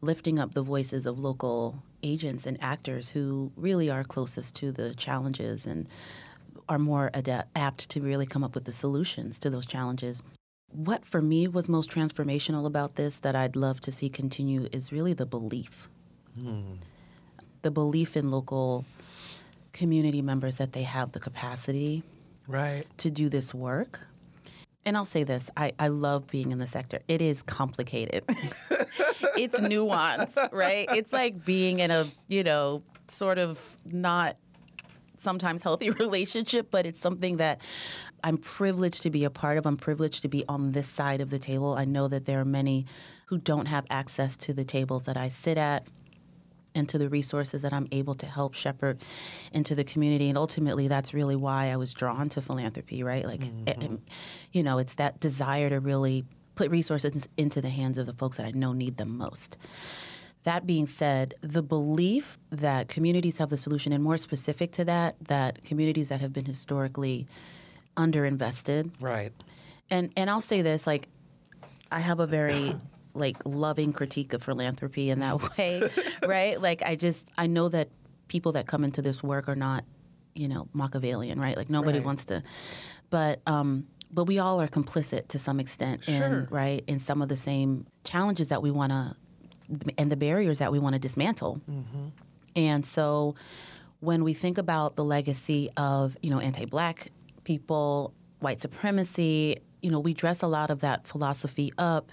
lifting 0.02 0.38
up 0.38 0.54
the 0.54 0.62
voices 0.62 1.06
of 1.06 1.18
local 1.18 1.82
agents 2.04 2.46
and 2.46 2.62
actors 2.62 3.10
who 3.10 3.52
really 3.56 3.90
are 3.90 4.04
closest 4.04 4.56
to 4.58 4.72
the 4.72 4.94
challenges 4.94 5.66
and 5.66 5.88
are 6.68 6.78
more 6.78 7.10
adapt, 7.14 7.50
apt 7.56 7.90
to 7.90 8.02
really 8.02 8.26
come 8.26 8.44
up 8.44 8.54
with 8.54 8.66
the 8.66 8.74
solutions 8.74 9.40
to 9.40 9.50
those 9.50 9.66
challenges. 9.66 10.22
What 10.72 11.06
for 11.06 11.22
me 11.22 11.48
was 11.48 11.68
most 11.68 11.90
transformational 11.90 12.68
about 12.68 12.96
this 12.96 13.18
that 13.18 13.36
I'd 13.36 13.56
love 13.56 13.80
to 13.82 13.92
see 13.92 14.10
continue 14.10 14.68
is 14.72 14.92
really 14.92 15.14
the 15.14 15.26
belief. 15.26 15.90
Hmm. 16.40 16.74
The 17.62 17.72
belief 17.72 18.16
in 18.16 18.30
local 18.30 18.86
community 19.72 20.22
members 20.22 20.58
that 20.58 20.74
they 20.74 20.84
have 20.84 21.14
the 21.14 21.20
capacity 21.20 22.04
right. 22.48 22.86
to 22.98 23.10
do 23.10 23.30
this 23.30 23.54
work 23.54 24.02
and 24.86 24.98
I'll 24.98 25.06
say 25.06 25.24
this 25.24 25.50
I, 25.58 25.74
I 25.80 25.88
love 25.88 26.28
being 26.28 26.52
in 26.52 26.58
the 26.58 26.68
sector. 26.68 27.00
It 27.08 27.22
is 27.22 27.42
complicated, 27.42 28.24
it's 29.38 29.60
nuanced, 29.60 30.52
right? 30.52 30.88
It's 30.92 31.14
like 31.14 31.46
being 31.46 31.80
in 31.80 31.92
a, 31.92 32.08
you 32.28 32.44
know, 32.44 32.84
sort 33.08 33.40
of 33.40 33.78
not 33.86 34.38
sometimes 35.16 35.62
healthy 35.62 35.90
relationship, 36.00 36.72
but 36.72 36.86
it's 36.86 37.00
something 37.00 37.38
that 37.38 37.62
I'm 38.24 38.38
privileged 38.38 39.04
to 39.04 39.10
be 39.10 39.24
a 39.24 39.30
part 39.30 39.58
of. 39.58 39.66
I'm 39.66 39.78
privileged 39.78 40.22
to 40.24 40.28
be 40.28 40.46
on 40.48 40.72
this 40.72 40.88
side 40.88 41.22
of 41.22 41.30
the 41.30 41.40
table. 41.40 41.74
I 41.74 41.86
know 41.86 42.08
that 42.08 42.26
there 42.26 42.40
are 42.40 42.46
many 42.46 42.86
who 43.28 43.38
don't 43.38 43.68
have 43.68 43.86
access 43.90 44.36
to 44.38 44.54
the 44.54 44.64
tables 44.64 45.06
that 45.06 45.18
I 45.18 45.28
sit 45.28 45.58
at 45.58 45.88
and 46.76 46.88
to 46.90 46.98
the 46.98 47.10
resources 47.10 47.62
that 47.64 47.74
I'm 47.74 47.88
able 47.92 48.16
to 48.16 48.26
help 48.26 48.54
shepherd 48.54 49.02
into 49.52 49.76
the 49.76 49.84
community. 49.84 50.30
And 50.30 50.38
ultimately, 50.38 50.88
that's 50.88 51.14
really 51.14 51.36
why 51.36 51.72
I 51.72 51.78
was 51.78 51.94
drawn 51.94 52.30
to 52.30 52.42
philanthropy, 52.42 53.04
right? 53.04 53.26
Like, 53.26 53.42
mm-hmm. 53.42 53.82
it, 53.82 54.02
you 54.52 54.64
know, 54.64 54.78
it's 54.78 54.96
that 54.96 55.20
desire 55.20 55.70
to 55.70 55.80
really 55.80 56.26
put 56.56 56.70
resources 56.72 57.28
into 57.38 57.62
the 57.62 57.70
hands 57.70 57.98
of 57.98 58.06
the 58.06 58.14
folks 58.14 58.38
that 58.38 58.46
I 58.46 58.52
know 58.52 58.74
need 58.74 58.98
them 58.98 59.18
most. 59.18 59.58
That 60.44 60.66
being 60.66 60.86
said, 60.86 61.34
the 61.42 61.62
belief 61.64 62.40
that 62.50 62.88
communities 62.88 63.38
have 63.40 63.50
the 63.50 63.58
solution, 63.58 63.92
and 63.92 64.04
more 64.04 64.18
specific 64.18 64.72
to 64.74 64.86
that, 64.86 65.16
that 65.28 65.64
communities 65.64 66.10
that 66.10 66.22
have 66.22 66.32
been 66.32 66.46
historically 66.46 67.28
underinvested. 67.98 68.92
Right. 69.02 69.34
And 69.90 70.12
and 70.16 70.30
I'll 70.30 70.42
say 70.42 70.62
this, 70.62 70.88
like, 70.88 71.10
I 71.92 72.00
have 72.00 72.20
a 72.20 72.28
very 72.28 72.76
like 73.14 73.38
loving 73.46 73.94
critique 73.94 74.34
of 74.34 74.44
philanthropy 74.44 75.10
in 75.10 75.20
that 75.20 75.58
way, 75.58 75.82
right? 76.26 76.62
Like 76.62 76.82
I 76.84 76.96
just 76.96 77.30
I 77.38 77.48
know 77.48 77.70
that 77.70 77.90
people 78.28 78.54
that 78.54 78.68
come 78.68 78.84
into 78.84 79.02
this 79.02 79.24
work 79.24 79.50
are 79.50 79.56
not, 79.56 79.84
you 80.36 80.48
know, 80.48 80.68
Machiavellian, 80.74 81.40
right? 81.40 81.58
Like 81.58 81.70
nobody 81.70 82.00
right. 82.00 82.06
wants 82.06 82.26
to, 82.26 82.44
but 83.10 83.42
um, 83.48 83.88
but 84.12 84.26
we 84.26 84.40
all 84.40 84.62
are 84.62 84.68
complicit 84.68 85.28
to 85.30 85.40
some 85.40 85.60
extent 85.60 86.08
in 86.08 86.18
sure. 86.18 86.48
right 86.50 86.84
in 86.88 87.00
some 87.00 87.22
of 87.22 87.30
the 87.30 87.36
same 87.36 87.86
challenges 88.04 88.48
that 88.50 88.62
we 88.62 88.72
want 88.72 88.92
to 88.92 89.16
and 89.98 90.12
the 90.12 90.18
barriers 90.18 90.60
that 90.60 90.72
we 90.72 90.80
want 90.80 90.94
to 90.94 91.00
dismantle. 91.00 91.62
Mm-hmm. 91.70 92.08
And 92.56 92.86
so 92.86 93.36
when 94.00 94.24
we 94.24 94.34
think 94.34 94.58
about 94.58 94.96
the 94.96 95.04
legacy 95.04 95.70
of 95.78 96.18
you 96.22 96.30
know 96.30 96.40
anti-black 96.40 97.12
people, 97.44 98.14
white 98.40 98.60
supremacy, 98.60 99.58
you 99.82 99.92
know, 99.92 100.00
we 100.00 100.14
dress 100.14 100.42
a 100.42 100.48
lot 100.48 100.70
of 100.70 100.82
that 100.82 101.08
philosophy 101.08 101.72
up 101.78 102.12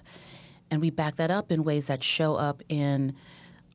and 0.71 0.81
we 0.81 0.91
back 0.91 1.17
that 1.17 1.31
up 1.31 1.53
in 1.53 1.65
ways 1.65 1.87
that 1.87 2.03
show 2.03 2.35
up 2.35 2.63
in 2.69 3.15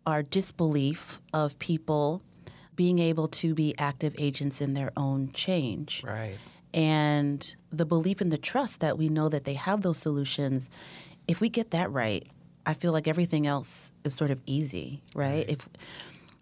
our 0.05 0.23
disbelief 0.23 1.19
of 1.33 1.57
people 1.59 2.21
being 2.75 2.99
able 2.99 3.27
to 3.27 3.53
be 3.53 3.75
active 3.77 4.15
agents 4.17 4.61
in 4.61 4.73
their 4.73 4.91
own 4.97 5.29
change. 5.33 6.03
Right. 6.03 6.37
And 6.73 7.55
the 7.71 7.85
belief 7.85 8.21
and 8.21 8.31
the 8.31 8.37
trust 8.37 8.79
that 8.79 8.97
we 8.97 9.09
know 9.09 9.29
that 9.29 9.43
they 9.43 9.53
have 9.55 9.81
those 9.81 9.97
solutions. 9.97 10.69
If 11.27 11.41
we 11.41 11.49
get 11.49 11.71
that 11.71 11.91
right, 11.91 12.25
I 12.65 12.73
feel 12.73 12.91
like 12.91 13.07
everything 13.07 13.45
else 13.45 13.91
is 14.03 14.15
sort 14.15 14.31
of 14.31 14.39
easy, 14.45 15.01
right? 15.13 15.27
right. 15.27 15.49
If 15.49 15.67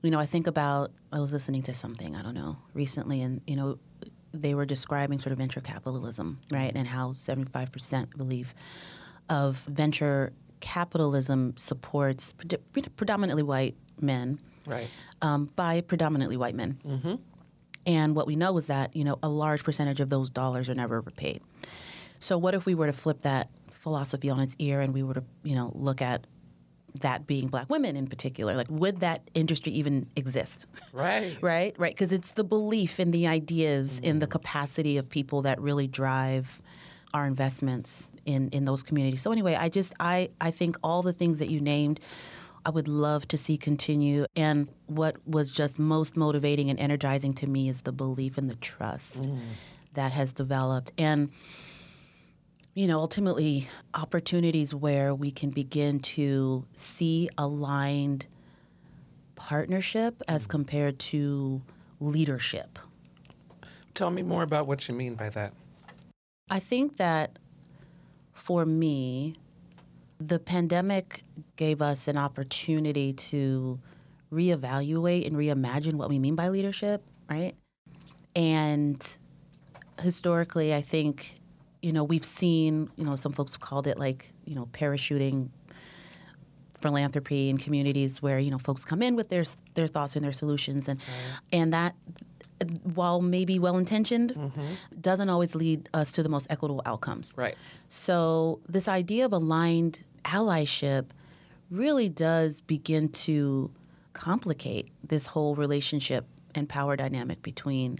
you 0.02 0.12
know, 0.12 0.20
I 0.20 0.26
think 0.26 0.48
about 0.48 0.92
I 1.12 1.20
was 1.20 1.34
listening 1.34 1.64
to 1.64 1.74
something, 1.74 2.16
I 2.16 2.22
don't 2.22 2.36
know, 2.36 2.58
recently 2.74 3.22
and 3.22 3.42
you 3.48 3.56
know, 3.56 3.80
they 4.32 4.54
were 4.54 4.66
describing 4.66 5.20
sort 5.20 5.32
of 5.32 5.40
venture 5.40 5.62
capitalism, 5.62 6.40
right? 6.54 6.70
Mm-hmm. 6.70 6.78
And 6.78 6.88
how 6.88 7.10
75% 7.10 8.16
believe 8.18 8.54
of 9.30 9.58
venture 9.66 10.34
capitalism 10.60 11.54
supports 11.58 12.34
pre- 12.34 12.84
predominantly 12.96 13.44
white 13.44 13.76
men, 14.02 14.40
right? 14.66 14.88
Um, 15.22 15.48
by 15.56 15.82
predominantly 15.82 16.38
white 16.38 16.56
men. 16.56 16.78
Mm-hmm. 16.86 17.16
And 17.86 18.16
what 18.16 18.28
we 18.28 18.36
know 18.36 18.56
is 18.58 18.68
that 18.68 18.96
you 18.96 19.04
know 19.04 19.18
a 19.24 19.30
large 19.30 19.64
percentage 19.64 20.00
of 20.00 20.10
those 20.10 20.30
dollars 20.30 20.70
are 20.70 20.76
never 20.76 21.02
repaid. 21.02 21.42
So 22.20 22.38
what 22.38 22.54
if 22.54 22.66
we 22.66 22.76
were 22.76 22.88
to 22.88 22.94
flip 22.94 23.22
that 23.22 23.50
philosophy 23.72 24.30
on 24.30 24.40
its 24.40 24.56
ear 24.60 24.82
and 24.82 24.94
we 24.94 25.04
were 25.04 25.14
to 25.14 25.24
you 25.44 25.56
know 25.56 25.72
look 25.74 26.02
at 26.02 26.28
that 27.02 27.28
being 27.28 27.48
black 27.48 27.70
women 27.70 27.96
in 27.96 28.08
particular 28.08 28.56
like 28.56 28.68
would 28.70 29.00
that 29.00 29.22
industry 29.36 29.72
even 29.72 30.08
exist 30.16 30.66
right 30.92 31.38
right 31.42 31.76
right 31.78 31.94
because 31.94 32.12
it's 32.12 32.32
the 32.32 32.44
belief 32.44 33.00
in 33.00 33.12
the 33.12 33.28
ideas 33.28 34.02
mm. 34.02 34.06
in 34.06 34.20
the 34.20 34.28
capacity 34.28 34.98
of 34.98 35.08
people 35.10 35.44
that 35.44 35.62
really 35.62 35.88
drive 35.88 36.60
our 37.14 37.26
investments 37.26 38.12
in 38.26 38.50
in 38.50 38.66
those 38.66 38.84
communities. 38.84 39.22
So 39.22 39.32
anyway, 39.32 39.56
I 39.56 39.70
just 39.70 39.94
I 40.00 40.30
I 40.40 40.52
think 40.52 40.78
all 40.84 41.02
the 41.02 41.14
things 41.14 41.40
that 41.40 41.50
you 41.50 41.60
named 41.60 42.00
I 42.66 42.72
would 42.72 42.88
love 42.88 43.28
to 43.30 43.38
see 43.38 43.58
continue. 43.58 44.26
And 44.36 44.68
what 44.88 45.16
was 45.26 45.52
just 45.52 45.80
most 45.80 46.18
motivating 46.18 46.70
and 46.70 46.80
energizing 46.80 47.34
to 47.36 47.48
me 47.48 47.70
is 47.70 47.82
the 47.82 47.92
belief 47.92 48.38
and 48.38 48.50
the 48.50 48.56
trust 48.56 49.24
mm. 49.24 49.40
that 49.94 50.12
has 50.12 50.34
developed. 50.34 50.92
And, 50.98 51.32
you 52.74 52.88
know, 52.88 53.00
ultimately, 53.00 53.68
opportunities 53.94 54.76
where 54.76 55.16
we 55.16 55.32
can 55.32 55.50
begin 55.50 56.00
to 56.00 56.66
see 56.74 57.30
aligned 57.38 58.28
partnership 59.36 60.22
as 60.28 60.46
mm. 60.46 60.50
compared 60.50 61.00
to 61.00 61.62
leadership. 62.00 62.78
Tell 63.94 64.12
me 64.12 64.22
more 64.22 64.44
about 64.44 64.68
what 64.68 64.88
you 64.88 64.96
mean 64.96 65.16
by 65.16 65.30
that. 65.30 65.54
I 66.50 66.60
think 66.60 66.98
that 66.98 67.38
for 68.34 68.66
me, 68.66 69.36
the 70.20 70.40
pandemic 70.40 71.24
gave 71.56 71.82
us 71.82 72.08
an 72.08 72.18
opportunity 72.18 73.14
to 73.14 73.80
reevaluate 74.32 75.26
and 75.26 75.36
reimagine 75.36 75.94
what 75.94 76.10
we 76.10 76.20
mean 76.20 76.36
by 76.36 76.50
leadership, 76.50 77.04
right? 77.30 77.56
And 78.36 79.18
historically, 80.02 80.74
I 80.74 80.82
think, 80.82 81.40
you 81.82 81.92
know, 81.92 82.04
we've 82.04 82.26
seen, 82.26 82.90
you 82.96 83.06
know, 83.06 83.16
some 83.16 83.32
folks 83.32 83.58
called 83.58 83.88
it 83.88 83.98
like, 83.98 84.32
you 84.46 84.56
know, 84.56 84.68
parachuting 84.68 85.50
philanthropy 86.80 87.50
in 87.50 87.58
communities 87.58 88.22
where, 88.22 88.40
you 88.40 88.52
know, 88.52 88.58
folks 88.58 88.86
come 88.86 89.02
in 89.02 89.16
with 89.16 89.30
their 89.30 89.44
their 89.74 89.88
thoughts 89.88 90.16
and 90.16 90.24
their 90.24 90.32
solutions 90.32 90.88
and 90.88 91.00
right. 91.00 91.40
and 91.52 91.74
that 91.74 91.96
while 92.84 93.22
maybe 93.22 93.60
well 93.60 93.78
intentioned, 93.78 94.34
mm-hmm. 94.34 94.62
doesn't 95.00 95.30
always 95.30 95.56
lead 95.56 95.90
us 95.94 96.12
to 96.14 96.24
the 96.24 96.30
most 96.30 96.48
equitable 96.50 96.82
outcomes. 96.86 97.34
Right. 97.38 97.58
So, 97.88 98.60
this 98.68 98.88
idea 98.88 99.26
of 99.26 99.34
aligned 99.34 100.04
allyship 100.26 101.08
really 101.70 102.10
does 102.10 102.62
begin 102.62 103.10
to 103.10 103.72
complicate 104.14 104.90
this 105.04 105.28
whole 105.28 105.56
relationship 105.56 106.26
and 106.56 106.68
power 106.68 106.96
dynamic 106.96 107.42
between 107.42 108.00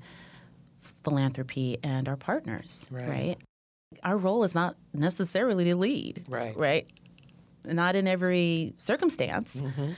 philanthropy 1.04 1.78
and 1.84 2.08
our 2.08 2.18
partners, 2.18 2.88
Right. 2.92 3.08
right? 3.08 3.38
Our 4.04 4.18
role 4.18 4.44
is 4.44 4.56
not 4.56 4.76
necessarily 4.94 5.66
to 5.66 5.76
lead, 5.76 6.24
Right. 6.28 6.56
Right? 6.58 6.90
Not 7.66 7.96
in 7.96 8.08
every 8.08 8.74
circumstance. 8.78 9.62
Mm-hmm. 9.62 9.92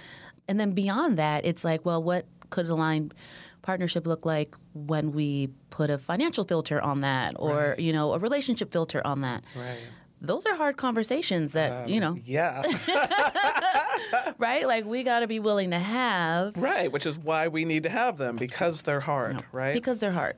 And 0.47 0.59
then 0.59 0.71
beyond 0.71 1.17
that, 1.17 1.45
it's 1.45 1.63
like, 1.63 1.85
well, 1.85 2.01
what 2.03 2.25
could 2.49 2.67
aligned 2.67 3.13
partnership 3.61 4.07
look 4.07 4.25
like 4.25 4.55
when 4.73 5.11
we 5.11 5.49
put 5.69 5.89
a 5.89 5.97
financial 5.97 6.43
filter 6.43 6.81
on 6.81 7.01
that 7.01 7.35
or, 7.37 7.69
Right. 7.69 7.79
you 7.79 7.93
know, 7.93 8.13
a 8.13 8.19
relationship 8.19 8.71
filter 8.71 9.01
on 9.05 9.21
that? 9.21 9.43
Right. 9.55 9.77
Those 10.23 10.45
are 10.45 10.55
hard 10.55 10.77
conversations 10.77 11.53
that, 11.53 11.85
um, 11.85 11.89
you 11.89 11.99
know, 11.99 12.17
Yeah. 12.23 12.61
right? 14.37 14.67
Like 14.67 14.85
we 14.85 15.03
got 15.03 15.19
to 15.21 15.27
be 15.27 15.39
willing 15.39 15.71
to 15.71 15.79
have 15.79 16.55
right. 16.57 16.91
Which 16.91 17.05
is 17.05 17.17
why 17.17 17.47
we 17.47 17.65
need 17.65 17.83
to 17.83 17.89
have 17.89 18.17
them 18.17 18.35
because 18.35 18.83
they're 18.83 18.99
hard, 18.99 19.43
right? 19.51 19.73
because 19.73 19.99
they're 19.99 20.11
hard. 20.11 20.35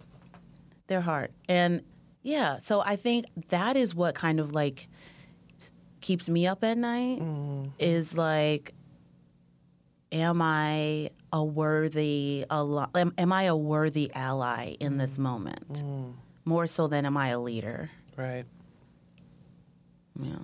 They're 0.88 1.02
hard. 1.02 1.32
And 1.50 1.82
yeah, 2.22 2.58
so 2.60 2.82
I 2.82 2.96
think 2.96 3.26
that 3.50 3.76
is 3.76 3.94
what 3.94 4.16
kind 4.16 4.40
of 4.40 4.54
like 4.54 4.88
keeps 6.02 6.30
me 6.30 6.46
up 6.48 6.64
at 6.64 6.78
night 6.78 7.20
mm. 7.20 7.70
is 7.80 8.16
like 8.18 8.74
am 10.14 10.42
I 10.42 11.10
a 11.34 11.44
worthy 11.44 12.46
ally- 12.50 12.88
am, 12.96 13.14
am 13.18 13.34
I 13.34 13.44
a 13.44 13.56
worthy 13.56 14.12
ally 14.14 14.76
in 14.80 14.98
this 14.98 15.18
moment? 15.18 15.84
More 16.46 16.68
so 16.68 16.88
than 16.88 17.06
am 17.06 17.18
I 17.18 17.30
a 17.30 17.40
leader? 17.40 17.90
right. 18.16 18.46
Yeah. 20.22 20.36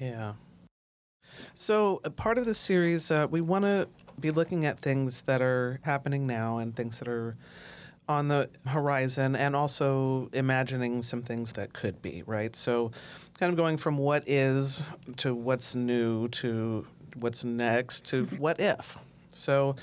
Yeah. 0.00 0.32
So, 1.54 2.00
a 2.04 2.10
part 2.10 2.38
of 2.38 2.44
this 2.44 2.58
series, 2.58 3.10
uh, 3.10 3.28
we 3.30 3.40
want 3.40 3.64
to 3.64 3.88
be 4.18 4.30
looking 4.30 4.66
at 4.66 4.80
things 4.80 5.22
that 5.22 5.40
are 5.40 5.78
happening 5.82 6.26
now 6.26 6.58
and 6.58 6.74
things 6.74 6.98
that 6.98 7.06
are 7.08 7.36
on 8.08 8.28
the 8.28 8.48
horizon, 8.66 9.36
and 9.36 9.54
also 9.54 10.28
imagining 10.32 11.02
some 11.02 11.22
things 11.22 11.52
that 11.52 11.72
could 11.72 12.02
be, 12.02 12.24
right? 12.26 12.56
So, 12.56 12.90
kind 13.38 13.50
of 13.50 13.56
going 13.56 13.76
from 13.76 13.98
what 13.98 14.24
is 14.26 14.88
to 15.18 15.34
what's 15.34 15.74
new 15.74 16.28
to 16.28 16.86
what's 17.18 17.44
next 17.44 18.04
to 18.06 18.24
what 18.38 18.60
if. 18.60 18.96
So, 19.34 19.76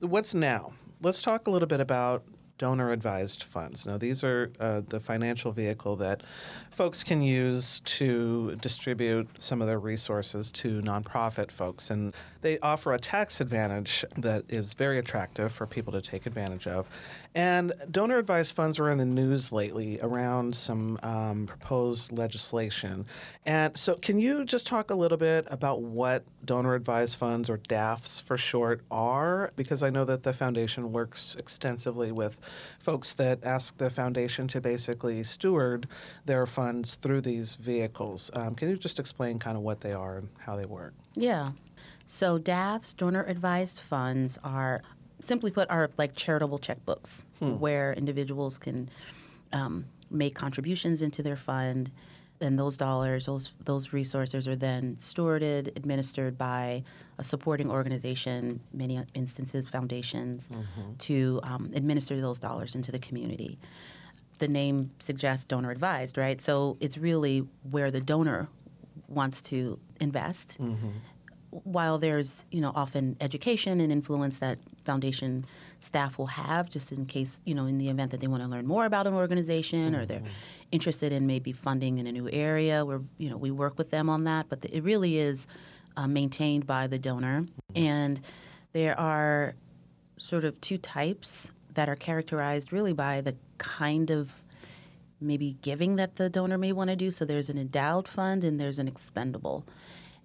what's 0.00 0.34
now? 0.34 0.72
Let's 1.02 1.22
talk 1.22 1.46
a 1.46 1.50
little 1.50 1.68
bit 1.68 1.80
about 1.80 2.24
donor 2.58 2.92
advised 2.92 3.42
funds. 3.42 3.84
Now, 3.84 3.98
these 3.98 4.22
are 4.22 4.52
uh, 4.60 4.82
the 4.88 5.00
financial 5.00 5.50
vehicle 5.50 5.96
that 5.96 6.22
folks 6.70 7.02
can 7.02 7.20
use 7.20 7.80
to 7.80 8.56
distribute 8.56 9.28
some 9.38 9.60
of 9.60 9.66
their 9.66 9.80
resources 9.80 10.52
to 10.52 10.80
nonprofit 10.82 11.50
folks. 11.50 11.90
And 11.90 12.14
they 12.42 12.58
offer 12.60 12.92
a 12.92 12.98
tax 12.98 13.40
advantage 13.40 14.04
that 14.16 14.44
is 14.48 14.72
very 14.74 14.98
attractive 14.98 15.52
for 15.52 15.66
people 15.66 15.92
to 15.92 16.00
take 16.00 16.26
advantage 16.26 16.66
of. 16.66 16.88
And 17.34 17.72
donor 17.90 18.18
advised 18.18 18.54
funds 18.54 18.78
were 18.78 18.90
in 18.90 18.98
the 18.98 19.04
news 19.04 19.50
lately 19.50 19.98
around 20.00 20.54
some 20.54 21.00
um, 21.02 21.46
proposed 21.46 22.12
legislation. 22.12 23.06
And 23.44 23.76
so, 23.76 23.96
can 23.96 24.20
you 24.20 24.44
just 24.44 24.68
talk 24.68 24.90
a 24.90 24.94
little 24.94 25.18
bit 25.18 25.46
about 25.50 25.82
what 25.82 26.24
donor 26.44 26.74
advised 26.74 27.16
funds, 27.16 27.50
or 27.50 27.58
DAFs 27.58 28.22
for 28.22 28.36
short, 28.36 28.82
are? 28.88 29.52
Because 29.56 29.82
I 29.82 29.90
know 29.90 30.04
that 30.04 30.22
the 30.22 30.32
foundation 30.32 30.92
works 30.92 31.34
extensively 31.36 32.12
with 32.12 32.38
folks 32.78 33.12
that 33.14 33.40
ask 33.42 33.76
the 33.78 33.90
foundation 33.90 34.46
to 34.48 34.60
basically 34.60 35.24
steward 35.24 35.88
their 36.26 36.46
funds 36.46 36.94
through 36.94 37.22
these 37.22 37.56
vehicles. 37.56 38.30
Um, 38.34 38.54
can 38.54 38.70
you 38.70 38.76
just 38.76 39.00
explain 39.00 39.40
kind 39.40 39.56
of 39.56 39.64
what 39.64 39.80
they 39.80 39.92
are 39.92 40.18
and 40.18 40.28
how 40.38 40.54
they 40.54 40.66
work? 40.66 40.94
Yeah. 41.16 41.50
So 42.06 42.38
DAFs, 42.38 42.94
donor 42.94 43.24
advised 43.24 43.80
funds, 43.80 44.38
are 44.44 44.82
simply 45.24 45.50
put 45.50 45.70
are 45.70 45.90
like 45.98 46.14
charitable 46.14 46.58
checkbooks 46.58 47.24
where 47.58 47.92
individuals 47.92 48.58
can 48.58 48.88
um, 49.52 49.84
make 50.10 50.34
contributions 50.34 51.02
into 51.02 51.22
their 51.22 51.36
fund, 51.36 51.90
and 52.40 52.58
those 52.58 52.76
dollars, 52.76 53.26
those 53.26 53.52
those 53.64 53.92
resources 53.92 54.48
are 54.48 54.56
then 54.56 54.96
stewarded, 54.96 55.68
administered 55.76 56.36
by 56.36 56.82
a 57.18 57.24
supporting 57.24 57.70
organization, 57.70 58.60
many 58.72 59.00
instances 59.14 59.68
foundations, 59.68 60.50
to 60.98 61.40
um, 61.44 61.70
administer 61.74 62.20
those 62.20 62.38
dollars 62.38 62.74
into 62.74 62.90
the 62.92 62.98
community. 62.98 63.58
The 64.38 64.48
name 64.48 64.90
suggests 64.98 65.44
donor 65.44 65.70
advised, 65.70 66.18
right? 66.18 66.40
So 66.40 66.76
it's 66.80 66.98
really 66.98 67.46
where 67.70 67.90
the 67.90 68.00
donor 68.00 68.48
wants 69.08 69.40
to 69.42 69.78
invest 70.00 70.58
while 71.62 71.98
there's 71.98 72.44
you 72.50 72.60
know 72.60 72.72
often 72.74 73.16
education 73.20 73.80
and 73.80 73.92
influence 73.92 74.38
that 74.38 74.58
foundation 74.82 75.44
staff 75.80 76.18
will 76.18 76.26
have 76.26 76.68
just 76.68 76.90
in 76.90 77.06
case 77.06 77.40
you 77.44 77.54
know 77.54 77.66
in 77.66 77.78
the 77.78 77.88
event 77.88 78.10
that 78.10 78.20
they 78.20 78.26
want 78.26 78.42
to 78.42 78.48
learn 78.48 78.66
more 78.66 78.86
about 78.86 79.06
an 79.06 79.14
organization 79.14 79.94
or 79.94 80.04
they're 80.04 80.22
interested 80.72 81.12
in 81.12 81.26
maybe 81.26 81.52
funding 81.52 81.98
in 81.98 82.06
a 82.06 82.12
new 82.12 82.28
area 82.30 82.84
where 82.84 83.00
you 83.18 83.30
know 83.30 83.36
we 83.36 83.50
work 83.50 83.78
with 83.78 83.90
them 83.90 84.10
on 84.10 84.24
that 84.24 84.48
but 84.48 84.62
the, 84.62 84.76
it 84.76 84.82
really 84.82 85.16
is 85.16 85.46
uh, 85.96 86.08
maintained 86.08 86.66
by 86.66 86.86
the 86.86 86.98
donor 86.98 87.44
and 87.76 88.20
there 88.72 88.98
are 88.98 89.54
sort 90.18 90.44
of 90.44 90.60
two 90.60 90.78
types 90.78 91.52
that 91.74 91.88
are 91.88 91.96
characterized 91.96 92.72
really 92.72 92.92
by 92.92 93.20
the 93.20 93.36
kind 93.58 94.10
of 94.10 94.44
maybe 95.20 95.56
giving 95.62 95.96
that 95.96 96.16
the 96.16 96.28
donor 96.28 96.58
may 96.58 96.72
want 96.72 96.90
to 96.90 96.96
do. 96.96 97.10
So 97.10 97.24
there's 97.24 97.48
an 97.48 97.58
endowed 97.58 98.06
fund 98.06 98.44
and 98.44 98.60
there's 98.60 98.78
an 98.78 98.88
expendable. 98.88 99.64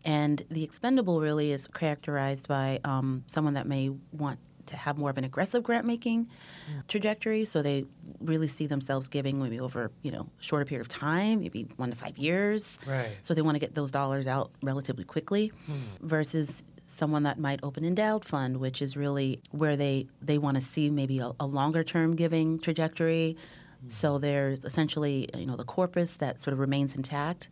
And 0.06 0.42
the 0.50 0.64
expendable 0.64 1.20
really 1.22 1.52
is 1.52 1.68
characterized 1.68 2.48
by 2.48 2.80
um, 2.84 3.24
someone 3.28 3.56
that 3.56 3.68
may 3.68 3.92
want 4.12 4.40
to 4.68 4.78
have 4.78 4.98
more 4.98 5.10
of 5.10 5.18
an 5.18 5.24
aggressive 5.24 5.64
grant 5.64 5.86
making 5.86 6.28
trajectory. 6.88 7.44
So 7.44 7.62
they 7.62 7.86
really 8.20 8.48
see 8.48 8.68
themselves 8.68 9.08
giving 9.08 9.42
maybe 9.42 9.60
over 9.60 9.92
you 10.04 10.12
know 10.12 10.28
a 10.40 10.44
shorter 10.44 10.66
period 10.66 10.82
of 10.82 10.88
time, 10.88 11.42
maybe 11.42 11.68
one 11.78 11.90
to 11.90 11.96
five 11.96 12.18
years. 12.18 12.80
Right. 12.88 13.10
So 13.22 13.34
they 13.34 13.42
want 13.42 13.56
to 13.56 13.60
get 13.60 13.76
those 13.76 13.92
dollars 13.92 14.28
out 14.28 14.52
relatively 14.62 15.04
quickly, 15.04 15.52
versus 16.02 16.64
someone 16.86 17.24
that 17.24 17.38
might 17.38 17.60
open 17.62 17.86
endowed 17.86 18.26
fund, 18.26 18.58
which 18.58 18.82
is 18.82 18.96
really 18.96 19.42
where 19.52 19.76
they 19.76 20.08
they 20.22 20.38
want 20.38 20.56
to 20.56 20.62
see 20.62 20.90
maybe 20.90 21.20
a, 21.20 21.32
a 21.40 21.46
longer 21.46 21.84
term 21.84 22.16
giving 22.16 22.60
trajectory. 22.60 23.38
So 23.88 24.18
there's 24.18 24.66
essentially 24.66 25.30
you 25.36 25.46
know 25.46 25.56
the 25.56 25.64
corpus 25.64 26.18
that 26.18 26.40
sort 26.40 26.54
of 26.54 26.60
remains 26.60 26.96
intact, 26.96 27.50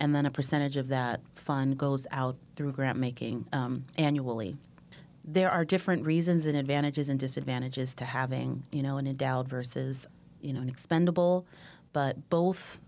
and 0.00 0.14
then 0.14 0.26
a 0.26 0.30
percentage 0.30 0.76
of 0.76 0.88
that 0.88 1.20
fund 1.34 1.78
goes 1.78 2.06
out 2.10 2.36
through 2.54 2.72
grant 2.72 2.98
making 2.98 3.46
um, 3.52 3.84
annually. 3.98 4.56
There 5.24 5.50
are 5.50 5.64
different 5.64 6.06
reasons 6.06 6.46
and 6.46 6.56
advantages 6.56 7.08
and 7.10 7.20
disadvantages 7.20 7.94
to 7.96 8.04
having 8.04 8.64
you 8.72 8.82
know 8.82 8.96
an 8.96 9.06
endowed 9.06 9.48
versus 9.48 10.06
you 10.40 10.52
know 10.52 10.60
an 10.60 10.68
expendable, 10.68 11.46
but 11.92 12.30
both 12.30 12.80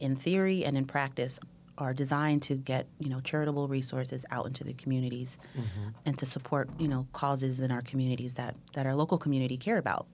in 0.00 0.16
theory 0.16 0.64
and 0.64 0.76
in 0.76 0.86
practice 0.86 1.38
are 1.76 1.92
designed 1.92 2.40
to 2.42 2.54
get 2.54 2.86
you 2.98 3.10
know 3.10 3.20
charitable 3.20 3.68
resources 3.68 4.24
out 4.30 4.46
into 4.46 4.64
the 4.64 4.72
communities 4.74 5.38
and 6.06 6.16
to 6.18 6.24
support 6.26 6.68
you 6.78 6.88
know 6.88 7.06
causes 7.12 7.60
in 7.60 7.70
our 7.70 7.82
communities 7.82 8.34
that 8.34 8.56
that 8.74 8.86
our 8.86 8.94
local 8.94 9.18
community 9.18 9.56
care 9.56 9.76
about 9.78 10.06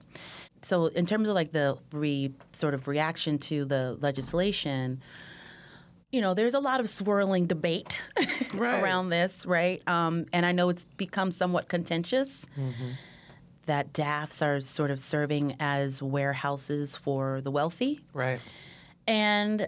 so 0.63 0.87
in 0.87 1.05
terms 1.05 1.27
of 1.27 1.35
like 1.35 1.51
the 1.51 1.77
re, 1.91 2.31
sort 2.51 2.73
of 2.73 2.87
reaction 2.87 3.37
to 3.37 3.65
the 3.65 3.95
legislation 4.01 5.01
you 6.11 6.21
know 6.21 6.33
there's 6.33 6.53
a 6.53 6.59
lot 6.59 6.79
of 6.79 6.89
swirling 6.89 7.47
debate 7.47 8.01
Right. 8.53 8.81
around 8.83 9.09
this 9.09 9.45
right 9.45 9.81
um, 9.87 10.25
and 10.33 10.45
i 10.45 10.51
know 10.51 10.69
it's 10.69 10.85
become 10.85 11.31
somewhat 11.31 11.67
contentious 11.69 12.45
that 13.67 13.93
DAFs 13.93 14.41
are 14.45 14.59
sort 14.59 14.91
of 14.91 14.99
serving 14.99 15.55
as 15.59 16.01
warehouses 16.01 16.97
for 16.97 17.41
the 17.41 17.51
wealthy 17.51 18.01
Right. 18.13 18.39
and 19.07 19.67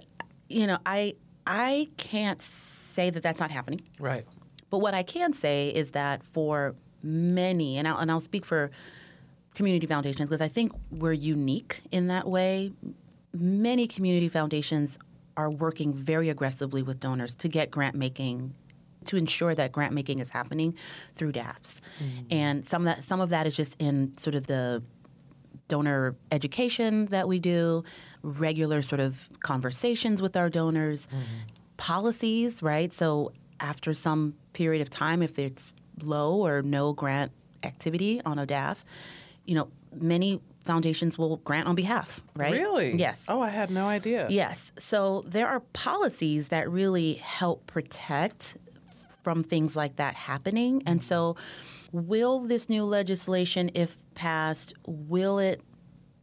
you 0.49 0.67
know, 0.67 0.77
I 0.85 1.15
I 1.47 1.87
can't 1.97 2.41
say 2.41 3.09
that 3.09 3.23
that's 3.23 3.39
not 3.39 3.49
happening. 3.49 3.81
Right. 3.99 4.25
But 4.69 4.79
what 4.79 4.93
I 4.93 5.01
can 5.03 5.33
say 5.33 5.69
is 5.69 5.91
that 5.91 6.21
for 6.23 6.75
many, 7.01 7.77
and 7.77 7.87
I'll, 7.87 7.97
and 7.97 8.11
I'll 8.11 8.19
speak 8.19 8.45
for 8.45 8.69
community 9.55 9.87
foundations 9.87 10.29
because 10.29 10.41
I 10.41 10.47
think 10.47 10.71
we're 10.91 11.11
unique 11.13 11.81
in 11.91 12.07
that 12.07 12.27
way. 12.29 12.71
Many 13.33 13.87
community 13.87 14.29
foundations 14.29 14.99
are 15.35 15.49
working 15.49 15.93
very 15.93 16.29
aggressively 16.29 16.83
with 16.83 16.99
donors 16.99 17.35
to 17.35 17.47
get 17.47 17.71
grant 17.71 17.95
making 17.95 18.53
to 19.05 19.17
ensure 19.17 19.53
that 19.53 19.71
grant 19.71 19.93
making 19.93 20.19
is 20.19 20.29
happening 20.29 20.75
through 21.13 21.31
DAFs. 21.33 21.81
Mm. 22.01 22.25
And 22.31 22.65
some 22.65 22.87
of 22.87 22.95
that 22.95 23.03
some 23.03 23.21
of 23.21 23.29
that 23.29 23.47
is 23.47 23.55
just 23.55 23.75
in 23.79 24.17
sort 24.17 24.35
of 24.35 24.47
the 24.47 24.83
donor 25.67 26.15
education 26.31 27.07
that 27.07 27.27
we 27.27 27.39
do, 27.39 27.83
regular 28.21 28.81
sort 28.81 28.99
of 28.99 29.27
conversations 29.39 30.21
with 30.21 30.35
our 30.37 30.49
donors, 30.49 31.07
mm-hmm. 31.07 31.23
policies, 31.77 32.61
right? 32.61 32.91
So 32.91 33.31
after 33.59 33.93
some 33.93 34.35
period 34.53 34.81
of 34.81 34.89
time, 34.89 35.21
if 35.21 35.39
it's 35.39 35.71
low 36.01 36.45
or 36.45 36.61
no 36.61 36.93
grant 36.93 37.31
activity 37.63 38.21
on 38.25 38.39
a 38.39 38.45
DAF, 38.45 38.83
you 39.45 39.55
know, 39.55 39.69
many 39.95 40.41
foundations 40.63 41.17
will 41.17 41.37
grant 41.37 41.67
on 41.67 41.75
behalf, 41.75 42.21
right? 42.35 42.53
Really? 42.53 42.95
Yes. 42.95 43.25
Oh, 43.27 43.41
I 43.41 43.49
had 43.49 43.69
no 43.69 43.87
idea. 43.87 44.27
Yes. 44.29 44.71
So 44.77 45.23
there 45.27 45.47
are 45.47 45.59
policies 45.59 46.49
that 46.49 46.69
really 46.69 47.15
help 47.15 47.67
protect 47.67 48.57
from 49.23 49.43
things 49.43 49.75
like 49.75 49.97
that 49.97 50.15
happening. 50.15 50.83
And 50.85 51.01
so 51.01 51.35
will 51.91 52.39
this 52.39 52.69
new 52.69 52.83
legislation 52.83 53.71
if 53.73 53.97
passed 54.15 54.73
will 54.85 55.39
it 55.39 55.61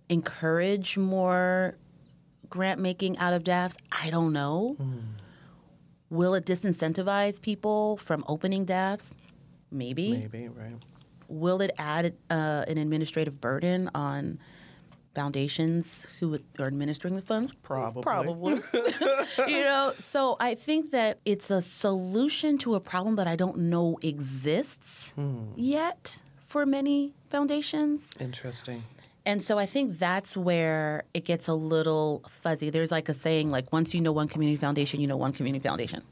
encourage 0.09 0.98
more 0.98 1.76
grant 2.48 2.81
making 2.81 3.16
out 3.18 3.33
of 3.33 3.44
DAFs? 3.44 3.76
I 3.90 4.11
don't 4.11 4.33
know. 4.33 4.74
Hmm. 4.79 4.98
Will 6.11 6.35
it 6.35 6.44
disincentivize 6.44 7.40
people 7.40 7.96
from 7.96 8.24
opening 8.26 8.64
DAFs? 8.66 9.14
Maybe. 9.70 10.12
Maybe, 10.12 10.48
right. 10.48 10.74
Will 11.31 11.61
it 11.61 11.71
add 11.79 12.14
uh, 12.29 12.64
an 12.66 12.77
administrative 12.77 13.40
burden 13.40 13.88
on 13.95 14.38
foundations 15.14 16.07
who 16.19 16.38
are 16.59 16.66
administering 16.66 17.16
the 17.16 17.23
funds? 17.23 17.53
Probably. 17.62 18.03
Probably. 18.03 18.55
you 19.47 19.62
know, 19.62 19.93
so 19.99 20.37
I 20.40 20.55
think 20.55 20.90
that 20.90 21.19
it's 21.25 21.51
a 21.51 21.62
solution 21.62 22.59
to 22.59 22.75
a 22.75 22.81
problem 22.81 23.16
that 23.16 23.27
I 23.27 23.37
don't 23.37 23.59
know 23.59 23.99
exists 24.03 25.12
yet 25.57 26.23
for 26.47 26.66
many 26.66 27.14
foundations. 27.31 28.11
Interesting. 28.19 28.83
And 29.27 29.43
so 29.43 29.59
I 29.59 29.66
think 29.66 29.99
that's 29.99 30.37
where 30.37 31.05
it 31.14 31.25
gets 31.25 31.47
a 31.49 31.55
little 31.55 32.23
fuzzy. 32.29 32.71
There's 32.71 32.90
like 32.90 33.09
a 33.09 33.14
saying 33.14 33.51
like 33.51 33.73
once 33.73 33.95
you 33.95 34.01
know 34.01 34.12
one 34.12 34.29
community 34.29 34.57
foundation, 34.57 35.01
you 35.01 35.07
know 35.07 35.16
one 35.16 35.33
community 35.33 35.66
foundation. 35.66 36.03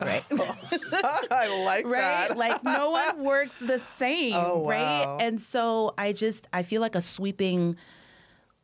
Right? 0.00 0.24
I 0.32 1.62
like 1.64 1.86
right? 1.86 2.28
that. 2.28 2.36
like 2.36 2.64
no 2.64 2.90
one 2.90 3.22
works 3.24 3.58
the 3.60 3.78
same, 3.78 4.34
Oh, 4.34 4.58
wow. 4.58 4.68
right? 4.70 5.16
And 5.20 5.40
so 5.40 5.94
I 5.96 6.12
just 6.12 6.48
I 6.52 6.62
feel 6.62 6.80
like 6.80 6.94
a 6.94 7.00
sweeping 7.00 7.76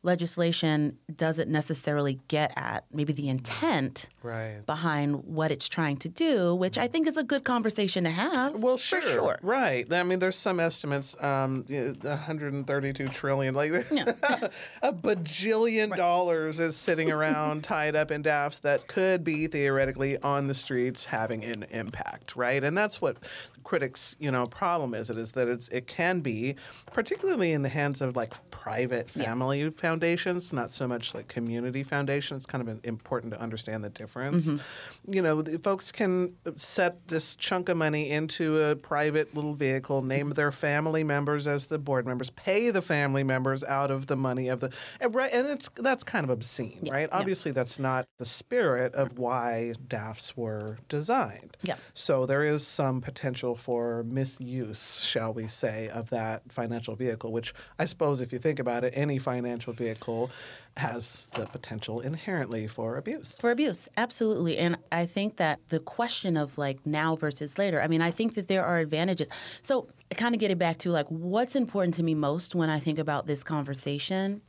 legislation 0.03 0.97
doesn't 1.13 1.49
necessarily 1.49 2.19
get 2.27 2.51
at 2.55 2.83
maybe 2.91 3.13
the 3.13 3.29
intent 3.29 4.07
Right. 4.23 4.63
behind 4.65 5.23
what 5.25 5.51
it's 5.51 5.67
trying 5.69 5.97
to 5.97 6.09
do, 6.09 6.53
which 6.55 6.77
I 6.77 6.87
think 6.87 7.07
is 7.07 7.17
a 7.17 7.23
good 7.23 7.43
conversation 7.43 8.03
to 8.03 8.09
have. 8.09 8.53
Well, 8.55 8.77
for 8.77 9.01
sure, 9.01 9.01
sure. 9.01 9.39
right. 9.41 9.91
I 9.91 10.03
mean, 10.03 10.19
there's 10.19 10.35
some 10.35 10.59
estimates, 10.59 11.15
um, 11.23 11.65
132 11.67 13.07
trillion, 13.09 13.53
like 13.55 13.71
a 14.81 14.93
bajillion 14.93 15.95
dollars 15.95 16.59
is 16.59 16.75
sitting 16.75 17.11
around 17.11 17.63
tied 17.63 17.95
up 17.95 18.11
in 18.11 18.23
DAFs 18.23 18.61
that 18.61 18.87
could 18.87 19.23
be 19.23 19.47
theoretically 19.47 20.17
on 20.19 20.47
the 20.47 20.53
streets 20.53 21.05
having 21.05 21.43
an 21.43 21.63
impact, 21.71 22.35
right? 22.35 22.63
And 22.63 22.77
that's 22.77 23.01
what 23.01 23.17
critics, 23.63 24.15
you 24.19 24.31
know, 24.31 24.45
problem 24.45 24.93
is. 24.93 25.09
It 25.09 25.17
is 25.17 25.33
that 25.33 25.47
it's 25.47 25.67
it 25.69 25.87
can 25.87 26.21
be, 26.21 26.55
particularly 26.91 27.51
in 27.51 27.61
the 27.61 27.69
hands 27.69 28.01
of 28.01 28.15
like 28.15 28.33
private 28.51 29.09
family 29.09 29.69
foundations, 29.71 30.53
not 30.53 30.71
so 30.71 30.87
much 30.87 31.13
like 31.13 31.27
community 31.27 31.83
foundations. 31.83 32.43
It's 32.43 32.45
kind 32.45 32.67
of 32.67 32.85
important 32.85 33.33
to 33.33 33.41
understand 33.41 33.83
the 33.83 33.89
difference. 33.89 34.45
Mm-hmm. 34.45 35.13
You 35.13 35.21
know, 35.21 35.41
the 35.41 35.59
folks 35.59 35.91
can 35.91 36.35
set 36.55 37.07
this 37.07 37.35
chunk 37.35 37.69
of 37.69 37.77
money 37.77 38.09
into 38.09 38.61
a 38.61 38.75
private 38.75 39.33
little 39.35 39.53
vehicle, 39.53 40.01
name 40.01 40.27
mm-hmm. 40.27 40.33
their 40.33 40.51
family 40.51 41.03
members 41.03 41.47
as 41.47 41.67
the 41.67 41.79
board 41.79 42.05
members, 42.05 42.29
pay 42.29 42.69
the 42.69 42.81
family 42.81 43.23
members 43.23 43.63
out 43.63 43.91
of 43.91 44.07
the 44.07 44.17
money 44.17 44.47
of 44.47 44.59
the 44.59 44.71
and 44.99 45.13
right, 45.15 45.31
and 45.31 45.47
it's 45.47 45.69
that's 45.69 46.03
kind 46.03 46.23
of 46.23 46.29
obscene, 46.29 46.89
right? 46.91 47.09
Obviously, 47.11 47.51
that's 47.51 47.79
not 47.79 48.07
the 48.17 48.25
spirit 48.25 48.93
of 48.93 49.17
why 49.17 49.73
DAFs 49.87 50.35
were 50.37 50.77
designed. 50.89 51.57
Yeah. 51.63 51.75
So 51.93 52.25
there 52.25 52.43
is 52.43 52.65
some 52.65 53.01
potential 53.01 53.50
for 53.55 54.03
misuse, 54.03 55.01
shall 55.03 55.33
we 55.33 55.47
say, 55.47 55.89
of 55.89 56.09
that 56.09 56.43
financial 56.51 56.95
vehicle, 56.95 57.31
which 57.31 57.53
I 57.79 57.85
suppose 57.85 58.21
if 58.21 58.31
you 58.33 58.39
think 58.39 58.59
about 58.59 58.83
it, 58.83 58.93
any 58.95 59.17
financial 59.17 59.73
vehicle 59.73 60.31
has 60.77 61.29
the 61.35 61.45
potential 61.45 61.99
inherently 61.99 62.67
for 62.67 62.95
abuse. 62.95 63.37
For 63.39 63.51
abuse, 63.51 63.89
absolutely. 63.97 64.57
And 64.57 64.77
I 64.91 65.05
think 65.05 65.37
that 65.37 65.59
the 65.67 65.79
question 65.79 66.37
of 66.37 66.57
like 66.57 66.85
now 66.85 67.15
versus 67.15 67.57
later, 67.57 67.81
I 67.81 67.87
mean, 67.87 68.01
I 68.01 68.11
think 68.11 68.35
that 68.35 68.47
there 68.47 68.65
are 68.65 68.79
advantages. 68.79 69.29
So, 69.61 69.89
kind 70.15 70.35
of 70.35 70.39
getting 70.39 70.57
back 70.57 70.77
to 70.79 70.91
like 70.91 71.07
what's 71.07 71.55
important 71.55 71.93
to 71.95 72.03
me 72.03 72.13
most 72.13 72.55
when 72.55 72.69
I 72.69 72.79
think 72.79 72.99
about 72.99 73.27
this 73.27 73.43
conversation 73.43 74.41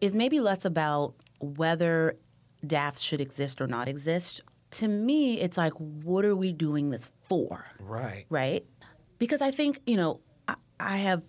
is 0.00 0.14
maybe 0.14 0.40
less 0.40 0.64
about 0.64 1.14
whether 1.40 2.16
DAFs 2.66 3.02
should 3.02 3.20
exist 3.20 3.60
or 3.60 3.66
not 3.66 3.88
exist. 3.88 4.40
To 4.72 4.88
me, 4.88 5.40
it's 5.40 5.56
like, 5.56 5.72
what 5.74 6.24
are 6.24 6.36
we 6.36 6.52
doing 6.52 6.90
this 6.90 7.10
for? 7.30 7.64
Right. 7.78 8.26
right? 8.28 8.66
Because 9.18 9.40
I 9.40 9.52
think, 9.52 9.80
you 9.86 9.96
know, 9.96 10.20
I, 10.48 10.56
I 10.80 10.96
have 10.98 11.22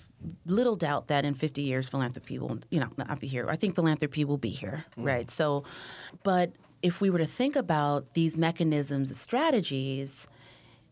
little 0.47 0.75
doubt 0.75 1.09
that 1.09 1.25
in 1.25 1.35
50 1.35 1.61
years 1.61 1.89
philanthropy 1.89 2.39
will, 2.39 2.59
you 2.71 2.79
know, 2.79 2.89
not 2.97 3.21
be 3.21 3.27
here. 3.27 3.45
I 3.47 3.55
think 3.55 3.75
philanthropy 3.75 4.25
will 4.25 4.39
be 4.39 4.49
here, 4.49 4.83
hmm. 4.95 5.03
right? 5.03 5.29
So, 5.29 5.63
but 6.23 6.53
if 6.81 7.01
we 7.01 7.11
were 7.11 7.19
to 7.19 7.25
think 7.25 7.55
about 7.55 8.15
these 8.15 8.35
mechanisms, 8.35 9.15
strategies, 9.15 10.27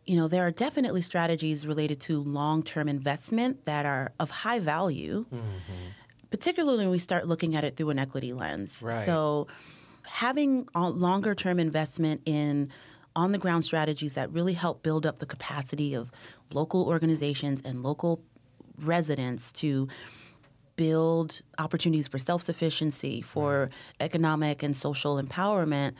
you 0.06 0.16
know, 0.16 0.28
there 0.28 0.46
are 0.46 0.52
definitely 0.52 1.02
strategies 1.02 1.66
related 1.66 2.00
to 2.02 2.22
long-term 2.22 2.88
investment 2.88 3.66
that 3.66 3.88
are 3.88 4.12
of 4.20 4.30
high 4.30 4.60
value, 4.60 5.26
mm-hmm. 5.26 5.88
particularly 6.30 6.78
when 6.78 6.92
we 6.92 7.00
start 7.00 7.28
looking 7.28 7.56
at 7.56 7.64
it 7.64 7.78
through 7.78 7.90
an 7.90 7.98
equity 7.98 8.34
lens. 8.34 8.84
Right. 8.86 9.06
So, 9.06 9.48
having 10.04 10.68
a 10.76 10.88
longer 10.88 11.34
term 11.34 11.60
investment 11.60 12.22
in 12.26 12.70
on 13.16 13.32
the 13.32 13.38
ground 13.38 13.66
strategies 13.66 14.16
that 14.16 14.32
really 14.32 14.54
help 14.54 14.84
build 14.84 15.06
up 15.06 15.20
the 15.20 15.26
capacity 15.26 15.94
of 15.94 16.12
local 16.54 16.86
organizations 16.86 17.62
and 17.64 17.82
local 17.82 18.22
residents 18.82 19.52
to 19.52 19.88
build 20.76 21.42
opportunities 21.58 22.08
for 22.08 22.18
self 22.18 22.42
sufficiency, 22.42 23.22
for 23.22 23.68
mm-hmm. 23.68 24.04
economic 24.04 24.64
and 24.64 24.76
social 24.76 25.22
empowerment. 25.22 25.94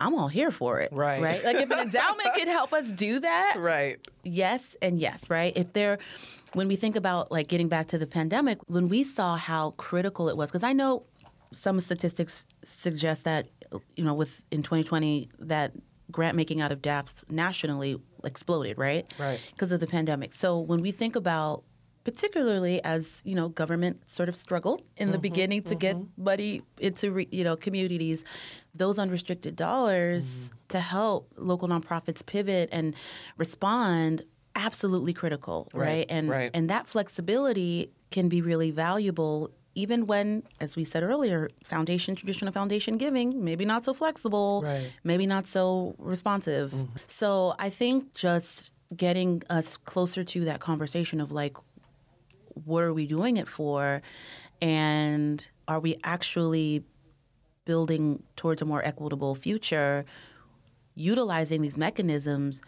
I'm 0.00 0.14
all 0.14 0.28
here 0.28 0.52
for 0.52 0.78
it. 0.78 0.90
Right. 0.92 1.20
Right. 1.20 1.44
Like 1.44 1.56
if 1.56 1.68
an 1.72 1.80
endowment 1.80 2.32
could 2.34 2.46
help 2.46 2.72
us 2.72 2.92
do 2.92 3.18
that, 3.18 3.56
Right. 3.58 3.98
yes 4.22 4.76
and 4.80 5.00
yes, 5.00 5.28
right? 5.28 5.52
If 5.56 5.72
there, 5.72 5.98
when 6.52 6.68
we 6.68 6.76
think 6.76 6.94
about 6.94 7.32
like 7.32 7.48
getting 7.48 7.68
back 7.68 7.88
to 7.88 7.98
the 7.98 8.06
pandemic, 8.06 8.58
when 8.68 8.86
we 8.86 9.02
saw 9.02 9.36
how 9.36 9.72
critical 9.72 10.28
it 10.28 10.36
was, 10.36 10.50
because 10.50 10.62
I 10.62 10.72
know 10.72 11.02
some 11.52 11.80
statistics 11.80 12.46
suggest 12.62 13.24
that, 13.24 13.48
you 13.96 14.04
know, 14.04 14.14
with 14.14 14.44
in 14.52 14.62
2020 14.62 15.28
that 15.40 15.72
grant 16.10 16.36
making 16.36 16.60
out 16.60 16.72
of 16.72 16.80
DAFs 16.80 17.24
nationally 17.30 18.00
exploded, 18.24 18.78
right? 18.78 19.12
Right. 19.18 19.40
Because 19.52 19.72
of 19.72 19.80
the 19.80 19.86
pandemic. 19.86 20.32
So 20.32 20.58
when 20.58 20.80
we 20.80 20.90
think 20.90 21.16
about 21.16 21.64
particularly 22.04 22.82
as 22.84 23.22
you 23.26 23.34
know 23.34 23.50
government 23.50 24.08
sort 24.08 24.30
of 24.30 24.36
struggled 24.36 24.80
in 24.96 25.08
the 25.08 25.14
mm-hmm, 25.14 25.22
beginning 25.22 25.62
to 25.62 25.74
get 25.74 25.94
mm-hmm. 25.94 26.24
money 26.24 26.62
into 26.78 27.12
re, 27.12 27.28
you 27.30 27.44
know 27.44 27.54
communities 27.54 28.24
those 28.74 28.98
unrestricted 28.98 29.54
dollars 29.54 30.24
mm-hmm. 30.24 30.56
to 30.68 30.80
help 30.80 31.34
local 31.36 31.68
nonprofits 31.68 32.24
pivot 32.24 32.70
and 32.72 32.94
respond 33.36 34.22
absolutely 34.54 35.12
critical 35.12 35.68
right, 35.74 35.86
Right, 35.86 36.06
and 36.08 36.30
right. 36.30 36.50
and 36.54 36.70
that 36.70 36.86
flexibility 36.86 37.92
can 38.10 38.30
be 38.30 38.40
really 38.40 38.70
valuable 38.70 39.50
even 39.84 40.06
when 40.10 40.42
as 40.64 40.70
we 40.78 40.84
said 40.92 41.02
earlier 41.12 41.40
foundation 41.74 42.10
traditional 42.20 42.52
foundation 42.52 42.92
giving 43.06 43.28
maybe 43.48 43.64
not 43.72 43.80
so 43.88 43.92
flexible 44.02 44.62
Right. 44.64 44.90
maybe 45.10 45.26
not 45.34 45.44
so 45.46 45.94
responsive. 46.14 46.68
Mm-hmm. 46.72 46.96
So 47.06 47.28
i 47.66 47.68
think 47.78 47.98
just 48.14 48.54
getting 49.06 49.32
us 49.58 49.68
closer 49.92 50.22
to 50.32 50.38
that 50.50 50.58
conversation 50.70 51.18
of 51.24 51.28
like 51.42 51.56
what 52.64 52.82
are 52.82 52.92
we 53.00 53.06
doing 53.06 53.36
it 53.36 53.46
for? 53.46 54.02
And 54.60 55.38
are 55.68 55.78
we 55.86 55.92
actually 56.02 56.82
building 57.64 58.22
towards 58.40 58.60
a 58.62 58.64
more 58.64 58.82
equitable 58.84 59.34
future? 59.36 60.04
Utilizing 60.96 61.62
these 61.62 61.78
mechanisms 61.78 62.60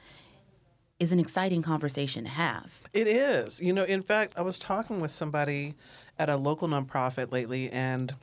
is 1.00 1.10
an 1.12 1.18
exciting 1.18 1.62
conversation 1.62 2.24
to 2.24 2.30
have. 2.30 2.82
It 2.92 3.08
is. 3.08 3.60
You 3.60 3.72
know, 3.72 3.84
in 3.84 4.02
fact, 4.02 4.34
I 4.36 4.42
was 4.42 4.58
talking 4.58 5.00
with 5.00 5.10
somebody 5.10 5.74
at 6.20 6.28
a 6.28 6.36
local 6.36 6.68
nonprofit 6.68 7.32
lately, 7.32 7.70
and 7.70 8.14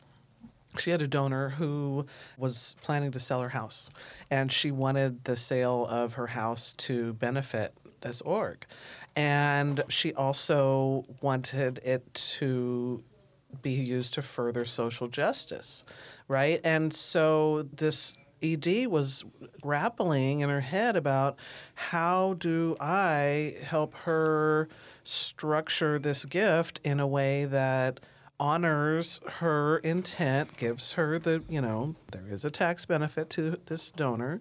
she 0.77 0.91
had 0.91 1.01
a 1.01 1.07
donor 1.07 1.49
who 1.49 2.05
was 2.37 2.75
planning 2.83 3.09
to 3.11 3.19
sell 3.19 3.41
her 3.41 3.49
house, 3.49 3.89
and 4.29 4.51
she 4.51 4.69
wanted 4.69 5.23
the 5.23 5.35
sale 5.35 5.87
of 5.87 6.13
her 6.13 6.27
house 6.27 6.73
to 6.73 7.13
benefit 7.13 7.73
this 8.01 8.21
org. 8.21 8.65
And 9.15 9.83
she 9.89 10.13
also 10.13 11.05
wanted 11.21 11.79
it 11.79 12.13
to 12.37 13.03
be 13.63 13.71
used 13.71 14.13
to 14.13 14.21
further 14.21 14.63
social 14.63 15.07
justice, 15.07 15.83
right? 16.27 16.61
And 16.63 16.93
so 16.93 17.63
this 17.73 18.15
ED 18.43 18.85
was 18.85 19.25
grappling 19.59 20.41
in 20.41 20.49
her 20.49 20.61
head 20.61 20.95
about 20.95 21.37
how 21.73 22.35
do 22.35 22.77
I 22.79 23.55
help 23.63 23.95
her 23.95 24.69
structure 25.07 25.97
this 25.99 26.25
gift 26.25 26.79
in 26.83 26.99
a 26.99 27.07
way 27.07 27.45
that 27.45 27.99
honors 28.39 29.19
her 29.39 29.77
intent, 29.79 30.57
gives 30.57 30.93
her 30.93 31.17
the, 31.17 31.43
you 31.49 31.61
know, 31.61 31.95
there 32.11 32.25
is 32.29 32.45
a 32.45 32.51
tax 32.51 32.85
benefit 32.85 33.29
to 33.31 33.57
this 33.65 33.91
donor, 33.91 34.39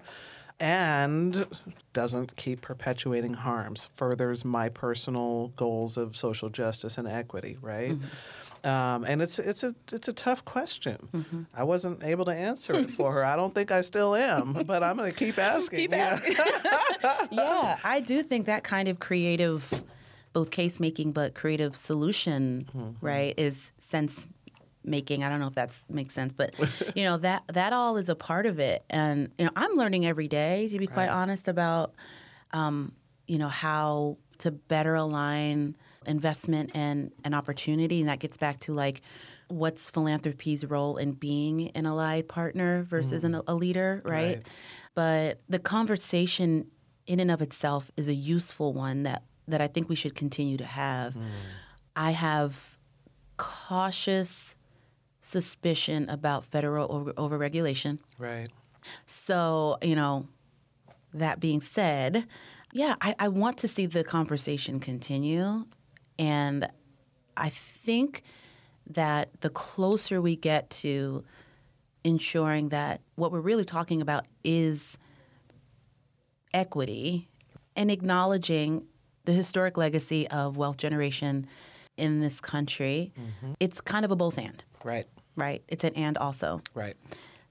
and 0.59 1.47
doesn't 1.93 2.37
keep 2.37 2.61
perpetuating 2.61 3.35
harms, 3.35 3.89
furthers 3.95 4.45
my 4.45 4.69
personal 4.69 5.49
goals 5.57 5.97
of 5.97 6.17
social 6.17 6.49
justice 6.49 6.99
and 6.99 7.07
equity, 7.09 7.59
right? 7.61 7.95
Um, 8.65 9.05
and 9.05 9.23
it's 9.23 9.39
it's 9.39 9.63
a 9.63 9.75
it's 9.93 10.09
a 10.09 10.13
tough 10.13 10.45
question. 10.45 11.47
I 11.55 11.63
wasn't 11.63 12.03
able 12.03 12.25
to 12.25 12.33
answer 12.33 12.75
it 12.75 12.91
for 12.91 13.13
her. 13.13 13.25
I 13.25 13.37
don't 13.37 13.55
think 13.55 13.71
I 13.71 13.83
still 13.83 14.17
am, 14.17 14.55
but 14.67 14.83
I'm 14.83 14.97
going 14.97 15.13
to 15.13 15.17
keep 15.17 15.39
asking. 15.55 15.79
Keep 15.79 15.91
yeah. 15.93 16.19
yeah, 17.31 17.79
I 17.85 18.01
do 18.01 18.23
think 18.23 18.47
that 18.47 18.65
kind 18.65 18.89
of 18.89 18.99
creative, 18.99 19.85
both 20.37 20.51
case 20.51 20.79
making 20.79 21.13
but 21.13 21.35
creative 21.35 21.75
solution, 21.75 22.69
right, 23.01 23.33
is 23.39 23.73
sense 23.79 24.29
making. 24.85 25.25
I 25.25 25.31
don't 25.31 25.41
know 25.41 25.47
if 25.47 25.55
that 25.55 25.75
makes 25.89 26.13
sense, 26.13 26.35
but 26.35 26.55
you 26.95 27.07
know 27.07 27.17
that 27.17 27.45
that 27.55 27.73
all 27.73 27.97
is 27.97 28.11
a 28.11 28.15
part 28.15 28.45
of 28.45 28.59
it. 28.59 28.85
And 28.91 29.33
you 29.39 29.47
know, 29.47 29.51
I'm 29.57 29.73
learning 29.77 30.05
every 30.05 30.29
day, 30.29 30.69
to 30.69 30.79
be 30.79 30.87
quite 30.87 31.09
honest, 31.09 31.49
about 31.49 31.95
um, 32.53 32.93
you 33.27 33.39
know 33.39 33.49
how 33.49 34.19
to 34.41 34.51
better 34.51 34.95
align 34.95 35.75
investment 36.05 36.73
and 36.75 37.13
an 37.25 37.33
opportunity, 37.33 38.01
and 38.01 38.11
that 38.11 38.19
gets 38.19 38.37
back 38.37 38.59
to 38.59 38.75
like 38.75 39.01
what's 39.49 39.89
philanthropy's 39.89 40.67
role 40.67 40.99
in 40.99 41.13
being 41.13 41.71
an 41.71 41.87
allied 41.87 42.29
partner 42.29 42.83
versus 42.83 43.25
an, 43.25 43.41
a 43.47 43.55
leader, 43.55 44.03
right? 44.05 44.37
Right. 44.37 44.47
But 44.95 45.41
the 45.49 45.61
conversation 45.61 46.67
in 47.07 47.21
and 47.21 47.31
of 47.31 47.41
itself 47.41 47.91
is 47.97 48.09
a 48.09 48.15
useful 48.15 48.75
one 48.75 49.05
that 49.05 49.23
that 49.49 49.61
I 49.61 49.69
think 49.69 49.89
we 49.89 49.95
should 49.95 50.15
continue 50.15 50.57
to 50.57 50.65
have. 50.65 51.15
Mm. 51.15 51.25
I 51.95 52.11
have 52.11 52.79
cautious 53.37 54.57
suspicion 55.21 56.09
about 56.09 56.45
federal 56.45 56.93
over, 56.93 57.13
overregulation. 57.15 57.99
Right. 58.19 58.49
So, 59.05 59.79
you 59.83 59.95
know, 59.95 60.29
that 61.15 61.41
being 61.41 61.61
said, 61.61 62.27
yeah, 62.73 62.95
I, 63.01 63.15
I 63.19 63.29
want 63.29 63.59
to 63.59 63.69
see 63.69 63.87
the 63.87 64.05
conversation 64.05 64.81
continue. 64.81 65.67
And 66.19 66.69
I 67.37 67.49
think 67.49 68.23
that 68.89 69.41
the 69.41 69.51
closer 69.51 70.21
we 70.21 70.37
get 70.37 70.71
to 70.71 71.25
ensuring 72.05 72.69
that 72.69 73.01
what 73.17 73.33
we're 73.33 73.41
really 73.41 73.65
talking 73.65 74.01
about 74.01 74.27
is 74.45 74.97
equity 76.55 77.29
and 77.75 77.91
acknowledging 77.91 78.87
the 79.27 79.33
historic 79.33 79.77
legacy 79.77 80.27
of 80.29 80.57
wealth 80.57 80.79
generation 80.79 81.47
in 81.97 82.21
this 82.21 82.41
country, 82.41 83.13
mm-hmm. 83.19 83.53
it's 83.61 83.81
kind 83.81 84.05
of 84.05 84.11
a 84.11 84.17
both 84.17 84.39
and, 84.39 84.65
Right. 84.83 85.07
right? 85.37 85.63
It's 85.69 85.85
an 85.85 85.95
and 85.95 86.17
also. 86.17 86.61
Right. 86.75 86.97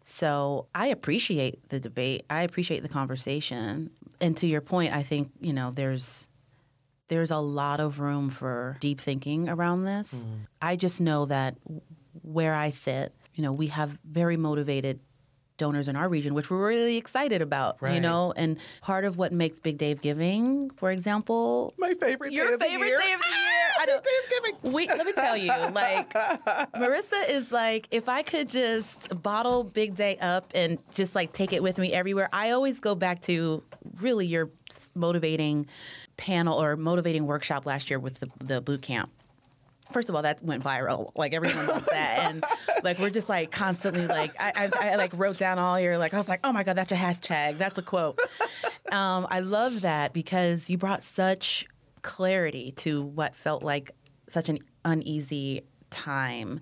So 0.02 0.68
I 0.76 0.88
appreciate 0.88 1.70
the 1.70 1.80
debate. 1.80 2.26
I 2.30 2.42
appreciate 2.42 2.82
the 2.84 2.90
conversation. 2.90 3.90
And 4.22 4.38
to 4.38 4.48
your 4.48 4.62
point, 4.62 4.94
I 4.94 5.04
think, 5.04 5.32
you 5.40 5.54
know, 5.54 5.72
there's 5.72 6.30
there's 7.08 7.30
a 7.30 7.38
lot 7.38 7.80
of 7.80 8.00
room 8.00 8.30
for 8.32 8.78
deep 8.80 9.00
thinking 9.00 9.48
around 9.48 9.84
this. 9.84 10.24
Mm-hmm. 10.24 10.36
I 10.62 10.76
just 10.76 11.00
know 11.00 11.26
that 11.26 11.56
where 12.24 12.56
I 12.56 12.70
sit, 12.70 13.14
you 13.36 13.44
know, 13.44 13.52
we 13.52 13.68
have 13.68 14.00
very 14.04 14.38
motivated 14.38 15.02
donors 15.58 15.88
in 15.88 15.96
our 15.96 16.10
region, 16.10 16.34
which 16.34 16.50
we're 16.50 16.68
really 16.68 16.98
excited 16.98 17.42
about, 17.42 17.78
right. 17.82 17.94
you 17.94 18.02
know, 18.02 18.34
and 18.36 18.58
part 18.82 19.06
of 19.06 19.18
what 19.18 19.32
makes 19.32 19.60
Big 19.60 19.78
Day 19.78 19.92
of 19.92 20.02
Giving, 20.02 20.70
for 20.72 20.92
example, 20.92 21.74
My 21.78 21.94
favorite 21.94 22.34
your 22.34 22.48
day 22.48 22.54
of 22.54 22.60
the 22.60 22.66
favorite 22.66 22.88
year. 22.88 22.98
day 22.98 23.14
of 23.14 23.20
the 23.20 23.26
ah, 23.28 23.50
year. 23.50 23.52
I. 23.80 23.86
Day 23.86 23.94
of 23.96 24.62
giving. 24.62 24.74
We 24.74 24.88
let 24.88 25.06
me 25.06 25.12
tell 25.12 25.38
you, 25.38 25.52
like 25.72 26.12
Marissa 26.74 27.30
is 27.30 27.52
like, 27.52 27.88
if 27.92 28.10
I 28.10 28.24
could 28.24 28.50
just 28.50 29.22
bottle 29.22 29.64
Big 29.64 29.96
Day 29.96 30.18
up 30.18 30.52
and 30.56 30.80
just 30.94 31.14
like 31.14 31.32
take 31.32 31.54
it 31.54 31.62
with 31.62 31.78
me 31.78 31.94
everywhere. 31.94 32.30
I 32.34 32.52
always 32.52 32.80
go 32.80 32.96
back 32.96 33.22
to 33.24 33.64
really 34.02 34.26
your 34.26 34.50
motivating 34.96 35.68
panel 36.18 36.62
or 36.62 36.76
motivating 36.76 37.26
workshop 37.26 37.66
last 37.66 37.90
year 37.90 38.00
with 38.00 38.20
the, 38.20 38.30
the 38.44 38.62
boot 38.62 38.82
camp. 38.82 39.12
First 39.92 40.10
of 40.10 40.16
all, 40.16 40.24
that 40.24 40.44
went 40.44 40.64
viral. 40.64 41.12
Like 41.16 41.34
everyone 41.34 41.68
loves 41.68 41.86
that, 41.86 42.20
and 42.30 42.44
like 42.84 43.00
we're 43.00 43.10
just 43.10 43.30
like 43.30 43.52
constantly 43.52 44.08
like 44.08 44.32
I, 44.40 44.70
I, 44.74 44.92
I 44.92 44.96
like 44.96 45.12
wrote 45.14 45.38
down 45.38 45.60
all 45.60 45.80
your 45.80 45.98
like 45.98 46.14
I 46.14 46.18
was 46.18 46.28
like, 46.28 46.42
oh 46.44 46.52
my 46.52 46.64
god, 46.64 46.76
that's 46.76 46.92
a 46.92 46.96
hashtag, 46.96 47.58
that's 47.58 47.78
a 47.78 47.82
quote. 47.82 48.20
Um, 48.92 49.28
I 49.30 49.40
love 49.40 49.82
that 49.82 50.14
because 50.14 50.70
you 50.70 50.78
brought 50.78 51.04
such 51.04 51.66
clarity 52.02 52.72
to 52.78 53.02
what 53.02 53.36
felt 53.36 53.64
like 53.64 53.92
such 54.30 54.50
an 54.50 54.60
uneasy 54.84 55.62
time, 55.90 56.60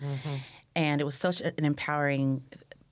and 0.75 1.01
it 1.01 1.03
was 1.03 1.15
such 1.15 1.41
an 1.41 1.65
empowering 1.65 2.43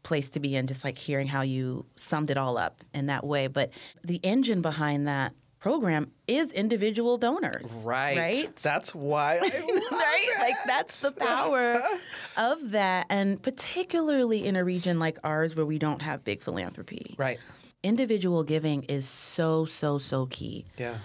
place 0.03 0.29
to 0.31 0.39
be 0.39 0.55
in. 0.55 0.67
Just 0.67 0.83
like 0.83 0.97
hearing 0.97 1.27
how 1.27 1.41
you 1.41 1.85
summed 1.95 2.31
it 2.31 2.37
all 2.37 2.57
up 2.57 2.81
in 2.93 3.07
that 3.07 3.25
way, 3.25 3.47
but 3.47 3.71
the 4.03 4.19
engine 4.23 4.61
behind 4.61 5.07
that 5.07 5.33
program 5.61 6.11
is 6.27 6.51
individual 6.51 7.17
donors, 7.17 7.71
Right. 7.85 8.17
Right 8.17 8.55
That's 8.57 8.93
why 8.93 9.37
right? 9.41 10.27
Like 10.39 10.55
that's 10.67 10.99
the 11.01 11.11
power 11.11 11.81
of 12.37 12.71
that, 12.71 13.05
and 13.09 13.41
particularly 13.41 14.45
in 14.45 14.55
a 14.57 14.63
region 14.65 14.99
like 14.99 15.17
ours 15.23 15.55
where 15.55 15.65
we 15.65 15.79
don't 15.79 16.01
have 16.01 16.23
big 16.25 16.41
philanthropy. 16.41 17.15
Right. 17.17 17.39
Individual 17.83 18.43
giving 18.43 18.83
is 18.83 19.07
so 19.07 19.65
so 19.65 19.97
so 19.97 20.25
key. 20.25 20.65
Yeah. 20.77 20.97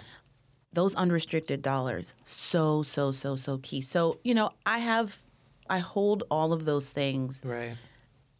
Those 0.73 0.93
unrestricted 0.95 1.61
dollars, 1.61 2.13
so 2.23 2.83
so 2.83 3.11
so 3.11 3.35
so 3.35 3.59
key. 3.59 3.81
So 3.81 4.19
you 4.23 4.33
know, 4.33 4.49
I 4.65 4.79
have, 4.79 5.21
I 5.69 5.79
hold 5.79 6.23
all 6.29 6.51
of 6.53 6.65
those 6.65 6.91
things 6.93 7.41
Right. 7.45 7.75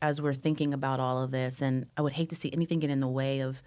as 0.02 0.22
we're 0.22 0.34
thinking 0.36 0.74
about 0.74 1.00
all 1.00 1.24
of 1.24 1.32
this, 1.32 1.62
and 1.62 1.86
I 1.96 2.02
would 2.02 2.14
hate 2.14 2.30
to 2.30 2.36
see 2.36 2.52
anything 2.54 2.80
get 2.80 2.90
in 2.92 3.00
the 3.00 3.08
way 3.08 3.40
of, 3.40 3.64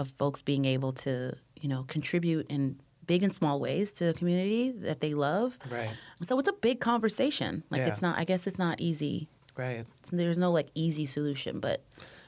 of 0.00 0.08
folks 0.08 0.40
being 0.42 0.64
able 0.64 0.92
to 1.04 1.34
you 1.60 1.68
know 1.68 1.84
contribute 1.88 2.46
in 2.50 2.62
big 3.06 3.22
and 3.22 3.32
small 3.32 3.58
ways 3.60 3.92
to 3.92 4.04
the 4.04 4.14
community 4.14 4.70
that 4.70 5.00
they 5.00 5.14
love. 5.14 5.58
Right. 5.70 5.90
So 6.22 6.38
it's 6.38 6.48
a 6.48 6.52
big 6.68 6.78
conversation. 6.80 7.64
Like 7.70 7.80
Yeah. 7.80 7.88
it's 7.88 8.02
not. 8.02 8.18
I 8.18 8.24
guess 8.24 8.46
it's 8.46 8.58
not 8.58 8.80
easy. 8.80 9.28
Right. 9.60 9.84
There's 10.10 10.38
no 10.38 10.50
like 10.52 10.68
easy 10.74 11.04
solution, 11.04 11.60
but 11.60 11.82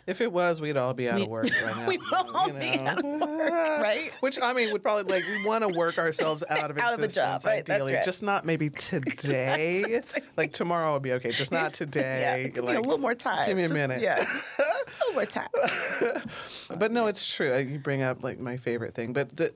If 0.07 0.21
it 0.21 0.31
was, 0.33 0.61
we'd 0.61 0.77
all 0.77 0.93
be 0.93 1.09
out 1.09 1.15
We- 1.17 1.23
of 1.23 1.29
work 1.29 1.45
right 1.45 1.77
now. 1.77 1.87
we 1.89 1.97
would 1.97 2.13
all 2.13 2.47
you 2.49 2.53
be 2.55 2.79
out 2.79 2.99
of 2.99 3.05
work, 3.05 3.31
right? 3.81 4.11
Which 4.21 4.39
I 4.43 4.53
mean, 4.53 4.71
would 4.73 4.83
probably 4.83 5.05
like 5.05 5.25
we 5.27 5.45
want 5.47 5.63
to 5.63 5.69
work 5.79 5.97
ourselves 5.97 6.45
out 6.51 6.71
of 6.71 6.77
Out 6.83 6.93
of 6.95 7.01
a 7.01 7.09
job, 7.09 7.41
right, 7.47 7.61
Ideally, 7.71 7.95
right. 7.95 8.05
just 8.05 8.23
not 8.23 8.45
maybe 8.45 8.69
today. 8.69 10.03
like 10.37 10.53
tomorrow 10.53 10.93
would 10.93 11.03
be 11.03 11.13
okay, 11.15 11.31
just 11.31 11.53
not 11.53 11.73
today. 11.73 12.51
give 12.55 12.65
me 12.65 12.69
like, 12.69 12.79
a 12.79 12.81
little 12.83 12.99
more 12.99 13.15
time. 13.15 13.47
give 13.47 13.57
me 13.57 13.63
a 13.63 13.67
Just- 13.67 13.75
minute. 13.75 14.03
Yeah, 14.03 14.19
a 14.19 14.63
little 15.07 15.15
more 15.15 15.25
time. 15.27 15.49
But 16.77 16.93
no, 16.93 17.07
it's 17.07 17.27
true. 17.35 17.57
You 17.59 17.79
bring 17.79 18.03
up 18.03 18.23
like 18.23 18.39
my 18.41 18.57
favorite 18.59 18.95
thing, 18.95 19.13
but 19.15 19.35
the, 19.37 19.53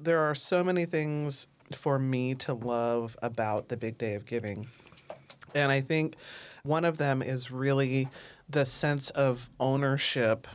there 0.00 0.18
are 0.20 0.34
so 0.34 0.64
many 0.64 0.84
things 0.84 1.46
for 1.72 1.98
me 1.98 2.34
to 2.34 2.54
love 2.54 3.16
about 3.22 3.68
the 3.68 3.76
big 3.76 3.98
day 3.98 4.14
of 4.14 4.24
giving. 4.26 4.66
And 5.54 5.70
I 5.70 5.80
think 5.80 6.16
one 6.62 6.84
of 6.84 6.98
them 6.98 7.22
is 7.22 7.50
really 7.50 8.08
the 8.48 8.66
sense 8.66 9.10
of 9.10 9.48
ownership 9.58 10.46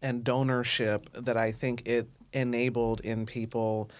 and 0.00 0.24
donorship 0.24 1.04
that 1.12 1.36
I 1.36 1.52
think 1.52 1.86
it 1.86 2.08
enabled 2.32 3.00
in 3.00 3.26
people 3.26 3.90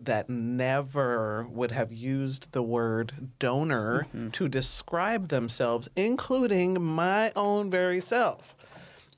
that 0.00 0.30
never 0.30 1.46
would 1.50 1.72
have 1.72 1.92
used 1.92 2.52
the 2.52 2.62
word 2.62 3.12
donor 3.38 4.06
mm-hmm. 4.08 4.30
to 4.30 4.48
describe 4.48 5.28
themselves, 5.28 5.88
including 5.96 6.82
my 6.82 7.32
own 7.34 7.70
very 7.70 8.00
self. 8.00 8.54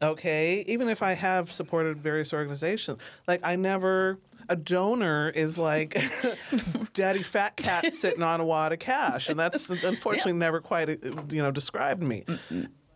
Okay? 0.01 0.64
Even 0.66 0.88
if 0.88 1.03
i 1.03 1.12
have 1.12 1.53
supported 1.53 1.99
various 1.99 2.33
organizations 2.33 2.99
like 3.29 3.40
i 3.45 3.55
never 3.55 4.18
a 4.48 4.57
donor 4.57 5.31
is 5.31 5.59
like 5.59 6.00
daddy 6.94 7.22
fat 7.22 7.57
cat 7.57 7.85
sitting 7.92 8.22
on 8.22 8.40
a 8.40 8.44
wad 8.44 8.72
of 8.72 8.78
cash. 8.78 9.28
And 9.28 9.38
that's 9.38 9.68
unfortunately 9.85 10.33
never 10.35 10.61
quite 10.61 10.88
you 10.88 11.42
know 11.42 11.50
described 11.50 12.02
me. 12.02 12.24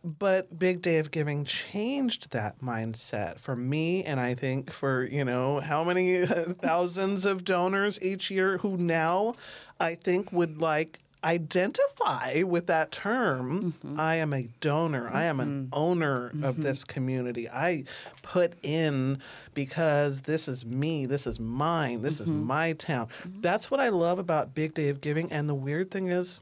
But 0.05 0.57
big 0.57 0.83
day 0.83 0.99
of 0.99 1.11
giving 1.11 1.45
changed 1.45 2.31
that 2.31 2.61
mindset 2.61 3.41
for 3.41 3.57
me 3.57 4.05
and 4.05 4.21
i 4.21 4.35
think 4.35 4.71
for 4.71 5.03
you 5.03 5.25
know 5.25 5.59
how 5.59 5.83
many 5.83 6.25
thousands 6.25 7.25
of 7.25 7.43
donors 7.43 8.01
each 8.01 8.31
year 8.31 8.59
who 8.59 8.77
now 8.77 9.35
i 9.81 9.97
think 9.97 10.31
would 10.31 10.61
like 10.61 11.01
identify 11.25 12.43
with 12.43 12.67
that 12.67 12.93
term 12.93 13.73
mm-hmm. 13.73 13.99
i 13.99 14.17
am 14.17 14.33
a 14.33 14.43
donor. 14.61 15.09
I 15.13 15.25
am 15.25 15.41
an 15.41 15.65
mm-hmm. 15.65 15.69
owner 15.73 16.27
of 16.27 16.33
mm-hmm. 16.33 16.63
this 16.63 16.85
community. 16.85 17.49
I 17.49 17.85
put 18.23 18.55
in 18.63 19.21
because 19.55 20.23
this 20.23 20.49
is 20.49 20.65
me. 20.65 21.07
This 21.07 21.27
is 21.27 21.41
mine. 21.41 22.03
This 22.03 22.21
is 22.21 22.29
my 22.29 22.73
town. 22.75 23.09
That's 23.25 23.71
what 23.71 23.81
i 23.81 23.89
love 23.89 24.19
about 24.19 24.55
big 24.55 24.75
day 24.75 24.89
of 24.89 25.01
giving. 25.01 25.33
And 25.33 25.49
the 25.49 25.55
weird 25.55 25.91
thing 25.91 26.09
is 26.09 26.41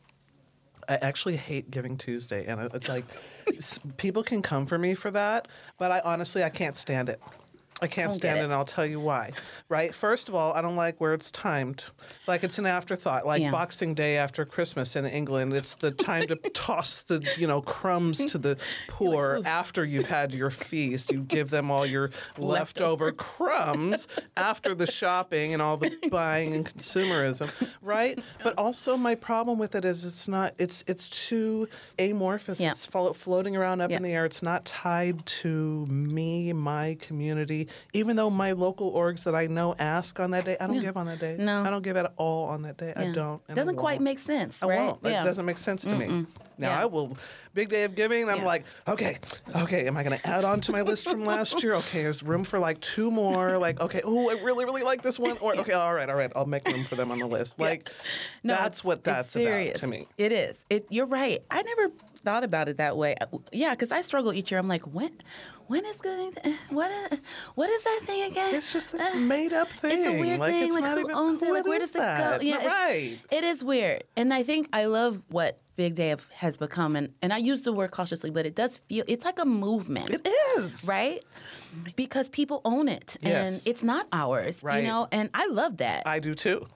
I 0.88 0.96
actually 0.96 1.36
hate 1.36 1.70
Giving 1.70 1.96
Tuesday, 1.96 2.46
and 2.46 2.60
it's 2.74 2.88
like 2.88 3.04
people 3.96 4.22
can 4.22 4.42
come 4.42 4.66
for 4.66 4.78
me 4.78 4.94
for 4.94 5.10
that, 5.10 5.48
but 5.78 5.90
I 5.90 6.00
honestly 6.04 6.44
I 6.44 6.50
can't 6.50 6.74
stand 6.74 7.08
it. 7.08 7.20
I 7.84 7.86
can't 7.86 8.08
Don't 8.08 8.16
stand 8.16 8.38
it, 8.38 8.40
it. 8.40 8.44
and 8.44 8.52
I'll 8.52 8.64
tell 8.64 8.86
you 8.86 8.98
why. 8.98 9.32
Right? 9.68 9.94
First 9.94 10.28
of 10.30 10.34
all, 10.34 10.54
I 10.54 10.62
don't 10.62 10.76
like 10.76 11.00
where 11.00 11.12
it's 11.12 11.30
timed. 11.30 11.84
Like 12.26 12.42
it's 12.42 12.58
an 12.58 12.64
afterthought, 12.66 13.26
like 13.26 13.42
Yeah. 13.42 13.50
Boxing 13.50 13.94
Day 13.94 14.16
after 14.16 14.44
Christmas 14.44 14.96
in 14.96 15.04
England. 15.04 15.52
It's 15.52 15.74
the 15.74 15.90
time 15.90 16.26
to 16.28 16.36
toss 16.54 17.02
the 17.02 17.26
you 17.36 17.46
know 17.46 17.60
crumbs 17.60 18.24
to 18.26 18.38
the 18.38 18.56
poor 18.88 19.40
after 19.44 19.84
you've 19.84 20.06
had 20.08 20.32
your 20.32 20.50
feast. 20.50 21.12
You 21.12 21.24
give 21.24 21.50
them 21.50 21.70
all 21.70 21.84
your 21.84 22.10
leftover 22.38 23.12
crumbs 23.12 24.08
after 24.36 24.74
the 24.74 24.86
shopping 24.86 25.52
and 25.52 25.60
all 25.60 25.76
the 25.76 25.92
buying 26.10 26.54
and 26.54 26.64
consumerism, 26.64 27.50
right? 27.82 28.18
But 28.42 28.54
also 28.56 28.96
my 28.96 29.14
problem 29.14 29.58
with 29.58 29.74
it 29.74 29.84
is 29.84 30.04
it's 30.04 30.26
not 30.26 30.54
it's 30.58 30.84
it's 30.86 31.28
too 31.28 31.68
amorphous. 31.98 32.60
Yeah. 32.60 32.70
It's 32.70 32.86
floating 32.86 33.56
around 33.56 33.82
up 33.82 33.90
in 33.90 34.02
the 34.02 34.10
air. 34.12 34.24
It's 34.24 34.42
not 34.42 34.64
tied 34.64 35.24
to 35.26 35.84
me, 35.86 36.52
my 36.52 36.96
community. 37.00 37.68
Even 37.92 38.16
though 38.16 38.30
my 38.30 38.52
local 38.52 38.92
orgs 38.92 39.24
that 39.24 39.34
I 39.34 39.46
know 39.46 39.74
ask 39.78 40.18
on 40.20 40.30
that 40.32 40.44
day, 40.44 40.56
I 40.60 40.66
don't 40.66 40.80
give 40.80 40.96
on 40.96 41.06
that 41.06 41.20
day. 41.20 41.36
No. 41.38 41.62
I 41.62 41.70
don't 41.70 41.82
give 41.82 41.96
at 41.96 42.12
all 42.16 42.48
on 42.48 42.62
that 42.62 42.76
day. 42.76 42.92
I 42.94 43.10
don't. 43.10 43.40
and 43.48 43.56
Doesn't 43.56 43.76
quite 43.76 44.00
make 44.00 44.18
sense, 44.18 44.62
I 44.62 44.66
right? 44.66 44.78
won't. 44.78 44.98
It 45.04 45.10
doesn't 45.10 45.44
make 45.44 45.58
sense 45.58 45.82
to 45.82 45.94
me. 45.96 46.26
Now 46.56 46.68
Yeah. 46.68 46.82
I 46.82 46.86
will 46.86 47.16
big 47.52 47.68
day 47.68 47.84
of 47.84 47.94
giving. 47.94 48.28
I'm 48.28 48.38
Yeah. 48.38 48.44
like, 48.44 48.64
okay, 48.86 49.18
okay, 49.62 49.86
am 49.86 49.96
I 49.96 50.02
going 50.02 50.18
to 50.18 50.26
add 50.26 50.44
on 50.44 50.60
to 50.62 50.72
my 50.72 50.82
list 50.82 51.08
from 51.08 51.24
last 51.24 51.62
year? 51.62 51.74
Okay, 51.74 52.02
there's 52.02 52.22
room 52.22 52.44
for 52.44 52.58
like 52.58 52.80
two 52.80 53.10
more. 53.10 53.58
Like, 53.58 53.80
okay, 53.80 54.02
oh, 54.04 54.30
I 54.30 54.40
really, 54.42 54.64
really 54.64 54.82
like 54.82 55.02
this 55.02 55.18
one. 55.18 55.36
Or, 55.38 55.56
okay, 55.56 55.72
all 55.72 55.94
right, 55.94 56.08
all 56.08 56.16
right, 56.16 56.30
I'll 56.36 56.46
make 56.46 56.66
room 56.68 56.84
for 56.84 56.94
them 56.96 57.10
on 57.10 57.18
the 57.18 57.26
list. 57.26 57.58
Like, 57.58 57.90
No, 58.42 58.54
that's 58.54 58.84
what 58.84 59.04
that's 59.04 59.34
about 59.36 59.76
to 59.76 59.86
me. 59.86 60.06
It 60.18 60.32
is. 60.32 60.64
It. 60.70 60.86
You're 60.90 61.06
right. 61.06 61.42
I 61.50 61.62
never 61.62 61.90
thought 62.24 62.44
about 62.44 62.68
it 62.68 62.78
that 62.78 62.96
way. 62.96 63.14
Uh, 63.20 63.26
yeah, 63.52 63.70
because 63.70 63.92
I 63.92 64.00
struggle 64.00 64.32
each 64.32 64.50
year. 64.50 64.58
I'm 64.58 64.68
like, 64.68 64.82
when, 64.82 65.12
when 65.66 65.84
is 65.86 66.00
going? 66.00 66.32
To, 66.32 66.46
eh, 66.46 66.56
what? 66.70 66.90
Is, 67.12 67.20
what 67.54 67.70
is 67.70 67.84
that 67.84 68.00
thing 68.04 68.22
again? 68.30 68.54
It's 68.54 68.72
just 68.72 68.92
this 68.92 69.00
Uh, 69.00 69.16
made 69.18 69.52
up 69.52 69.68
thing. 69.68 69.98
It's 69.98 70.06
a 70.08 70.12
weird 70.12 70.38
like, 70.38 70.52
thing. 70.52 70.72
Like 70.72 70.84
who 70.84 71.00
even, 71.00 71.10
owns 71.12 71.42
it? 71.42 71.52
Like 71.52 71.66
where 71.66 71.78
does 71.78 71.90
it 71.94 71.98
go? 71.98 72.38
Yeah, 72.40 72.66
right. 72.66 73.18
It 73.30 73.44
is 73.44 73.62
weird, 73.62 74.04
and 74.16 74.32
I 74.34 74.42
think 74.42 74.68
I 74.72 74.86
love 74.86 75.20
what 75.28 75.60
Big 75.76 75.94
Day 75.96 76.12
of, 76.12 76.28
has 76.30 76.56
become, 76.56 76.96
and 76.96 77.12
and 77.22 77.32
I 77.32 77.38
use 77.38 77.62
the 77.62 77.72
word 77.72 77.90
cautiously, 77.90 78.30
but 78.30 78.46
it 78.46 78.54
does 78.54 78.76
feel 78.76 79.04
it's 79.08 79.24
like 79.24 79.38
a 79.38 79.44
movement. 79.44 80.10
It 80.10 80.28
is. 80.56 80.84
Right? 80.84 81.24
Because 81.96 82.28
people 82.28 82.60
own 82.64 82.88
it 82.88 83.16
Yes. 83.20 83.64
and 83.64 83.68
it's 83.70 83.82
not 83.82 84.06
ours. 84.12 84.62
Right. 84.62 84.82
You 84.82 84.88
know, 84.88 85.08
and 85.10 85.30
I 85.34 85.46
love 85.48 85.78
that. 85.78 86.04
I 86.06 86.20
do 86.20 86.34
too. 86.34 86.66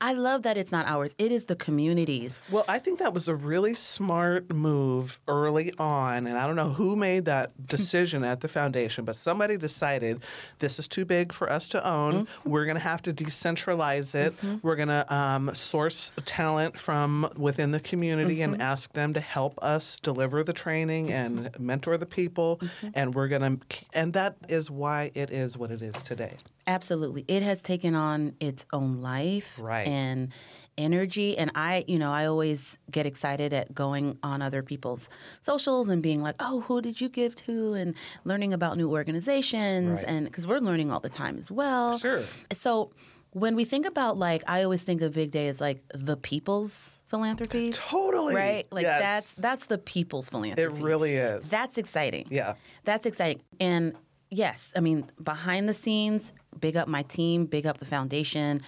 I 0.00 0.12
love 0.14 0.42
that 0.42 0.56
it's 0.56 0.72
not 0.72 0.86
ours. 0.86 1.14
It 1.18 1.30
is 1.30 1.44
the 1.44 1.56
community's. 1.56 2.40
Well, 2.50 2.64
I 2.68 2.78
think 2.78 2.98
that 3.00 3.12
was 3.12 3.28
a 3.28 3.34
really 3.34 3.74
smart 3.74 4.52
move 4.54 5.20
early 5.28 5.72
on. 5.78 6.26
And 6.26 6.38
I 6.38 6.46
don't 6.46 6.56
know 6.56 6.70
who 6.70 6.96
made 6.96 7.26
that 7.26 7.66
decision 7.66 8.24
at 8.24 8.40
the 8.40 8.48
foundation, 8.48 9.04
but 9.04 9.16
somebody 9.16 9.56
decided 9.56 10.22
this 10.58 10.78
is 10.78 10.88
too 10.88 11.04
big 11.04 11.32
for 11.32 11.50
us 11.50 11.68
to 11.68 11.86
own. 11.86 12.12
Mm-hmm. 12.12 12.50
We're 12.50 12.64
going 12.64 12.76
to 12.76 12.82
have 12.82 13.02
to 13.02 13.12
decentralize 13.12 14.14
it. 14.14 14.34
We're 14.62 14.76
going 14.76 14.88
to 14.88 15.14
um, 15.14 15.54
source 15.54 16.12
talent 16.24 16.78
from 16.78 17.30
within 17.36 17.70
the 17.70 17.80
community 17.80 18.30
Mm-hmm. 18.40 18.54
and 18.54 18.62
ask 18.62 18.92
them 18.92 19.14
to 19.14 19.20
help 19.20 19.58
us 19.62 19.98
deliver 20.00 20.42
the 20.42 20.52
training 20.52 21.12
and 21.12 21.50
mentor 21.58 21.96
the 21.96 22.06
people. 22.06 22.58
Mm-hmm. 22.58 22.88
And 22.94 23.14
we're 23.14 23.28
going 23.28 23.58
to, 23.58 23.84
and 23.92 24.12
that 24.14 24.36
is 24.48 24.70
why 24.70 25.10
it 25.14 25.30
is 25.30 25.56
what 25.56 25.70
it 25.70 25.82
is 25.82 25.94
today. 26.02 26.36
Absolutely. 26.70 27.24
It 27.26 27.42
has 27.42 27.60
taken 27.62 27.94
on 27.94 28.34
its 28.38 28.64
own 28.72 29.00
life 29.02 29.58
Right. 29.60 29.86
and 29.88 30.32
energy. 30.78 31.36
And 31.36 31.50
I, 31.54 31.84
you 31.88 31.98
know, 31.98 32.12
I 32.12 32.26
always 32.26 32.78
get 32.90 33.06
excited 33.06 33.52
at 33.52 33.74
going 33.74 34.16
on 34.22 34.40
other 34.40 34.62
people's 34.62 35.08
socials 35.40 35.88
and 35.88 36.00
being 36.02 36.22
like, 36.22 36.36
oh, 36.38 36.60
who 36.60 36.80
did 36.80 37.00
you 37.00 37.08
give 37.08 37.34
to? 37.36 37.74
And 37.74 37.94
learning 38.24 38.52
about 38.52 38.76
new 38.76 38.90
organizations. 38.90 39.98
Right. 39.98 40.04
And 40.08 40.24
because 40.26 40.46
we're 40.46 40.60
learning 40.60 40.90
all 40.92 41.00
the 41.00 41.08
time 41.10 41.36
as 41.38 41.50
well. 41.50 41.98
Sure. 41.98 42.22
So 42.52 42.92
when 43.32 43.56
we 43.56 43.64
think 43.64 43.84
about 43.86 44.16
like, 44.16 44.42
I 44.46 44.62
always 44.62 44.82
think 44.82 45.02
of 45.02 45.12
Big 45.12 45.30
Day 45.32 45.48
as 45.48 45.60
like 45.60 45.80
the 45.92 46.16
people's 46.16 47.02
philanthropy. 47.06 47.72
Totally. 47.72 48.34
Right? 48.34 48.66
Like 48.72 48.84
Yes. 48.84 49.00
that's 49.00 49.34
that's 49.34 49.66
the 49.66 49.78
people's 49.78 50.30
philanthropy. 50.30 50.62
It 50.62 50.82
really 50.82 51.14
is. 51.16 51.50
That's 51.50 51.78
exciting. 51.78 52.26
Yeah. 52.30 52.54
That's 52.84 53.06
exciting. 53.06 53.42
And 53.58 53.94
yes, 54.30 54.72
I 54.76 54.80
mean, 54.80 55.04
behind 55.22 55.68
the 55.68 55.74
scenes, 55.74 56.32
big 56.58 56.76
up 56.76 56.88
my 56.88 57.02
team, 57.02 57.46
big 57.46 57.66
up 57.66 57.78
the 57.78 57.84
foundation. 57.84 58.62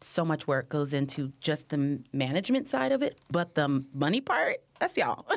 So 0.00 0.24
much 0.24 0.46
work 0.46 0.68
goes 0.68 0.92
into 0.92 1.32
just 1.40 1.70
the 1.70 2.00
management 2.12 2.68
side 2.68 2.92
of 2.92 3.02
it, 3.02 3.18
but 3.30 3.54
the 3.54 3.84
money 3.94 4.20
part, 4.20 4.56
that's 4.78 4.96
y'all. 4.96 5.24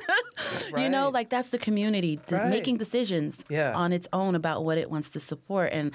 You 0.77 0.89
know, 0.89 1.09
like 1.09 1.29
that's 1.29 1.49
the 1.49 1.57
community 1.57 2.19
Right. 2.29 2.49
making 2.49 2.77
decisions 2.77 3.43
Yeah. 3.49 3.73
on 3.75 3.91
its 3.93 4.07
own 4.13 4.35
about 4.35 4.63
what 4.65 4.77
it 4.77 4.89
wants 4.89 5.09
to 5.11 5.19
support. 5.19 5.71
And 5.73 5.91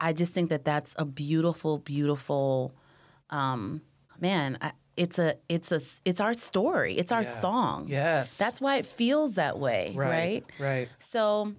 I 0.00 0.12
just 0.12 0.32
think 0.32 0.50
that 0.50 0.64
that's 0.64 0.94
a 0.98 1.04
beautiful, 1.04 1.78
beautiful, 1.78 2.72
um, 3.30 3.82
man. 4.20 4.56
I, 4.60 4.72
it's 4.96 5.18
a, 5.18 5.34
it's 5.48 5.72
a, 5.72 5.80
it's 6.04 6.20
our 6.20 6.34
story. 6.34 6.94
It's 6.96 7.10
our 7.12 7.22
Yeah. 7.22 7.40
song. 7.40 7.86
Yes. 7.88 8.38
That's 8.38 8.60
why 8.60 8.76
it 8.76 8.86
feels 8.86 9.34
that 9.34 9.58
way, 9.58 9.92
Right, 9.96 10.08
right? 10.08 10.44
right. 10.60 10.88
So 10.98 11.52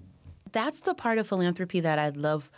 that's 0.55 0.81
the 0.81 0.95
part 0.95 1.17
of 1.17 1.27
philanthropy 1.27 1.81
that 1.81 1.99
I'd 1.99 2.15
love 2.15 2.49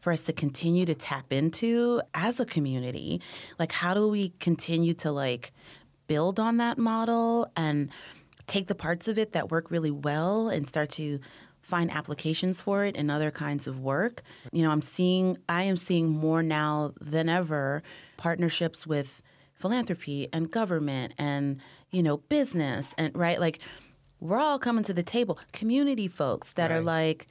for 0.00 0.12
us 0.12 0.22
to 0.22 0.32
continue 0.32 0.86
to 0.86 0.94
tap 0.94 1.32
into 1.32 2.00
as 2.14 2.38
a 2.38 2.46
community. 2.46 3.20
Like 3.58 3.72
how 3.72 3.94
do 3.94 4.08
we 4.08 4.30
continue 4.38 4.94
to 4.94 5.10
like 5.10 5.52
build 6.06 6.38
on 6.38 6.58
that 6.58 6.78
model 6.78 7.50
and 7.56 7.90
take 8.46 8.68
the 8.68 8.76
parts 8.76 9.08
of 9.08 9.18
it 9.18 9.32
that 9.32 9.50
work 9.50 9.72
really 9.72 9.90
well 9.90 10.48
and 10.48 10.68
start 10.68 10.90
to 10.90 11.18
find 11.62 11.90
applications 11.90 12.60
for 12.60 12.84
it 12.84 12.94
in 12.94 13.10
other 13.10 13.32
kinds 13.32 13.66
of 13.66 13.80
work. 13.80 14.22
You 14.52 14.62
know, 14.62 14.70
I'm 14.70 14.82
seeing 14.82 15.36
I 15.48 15.64
am 15.64 15.76
seeing 15.76 16.08
more 16.10 16.44
now 16.44 16.92
than 17.00 17.28
ever 17.28 17.82
partnerships 18.16 18.86
with 18.86 19.20
philanthropy 19.54 20.28
and 20.32 20.50
government 20.50 21.14
and 21.18 21.60
you 21.90 22.02
know 22.02 22.18
business 22.18 22.94
and 22.98 23.16
right 23.16 23.38
like 23.38 23.60
we're 24.22 24.38
all 24.38 24.58
coming 24.58 24.84
to 24.84 24.94
the 24.94 25.02
table 25.02 25.38
community 25.52 26.06
folks 26.08 26.52
that 26.52 26.70
are 26.70 26.80
like 26.80 27.26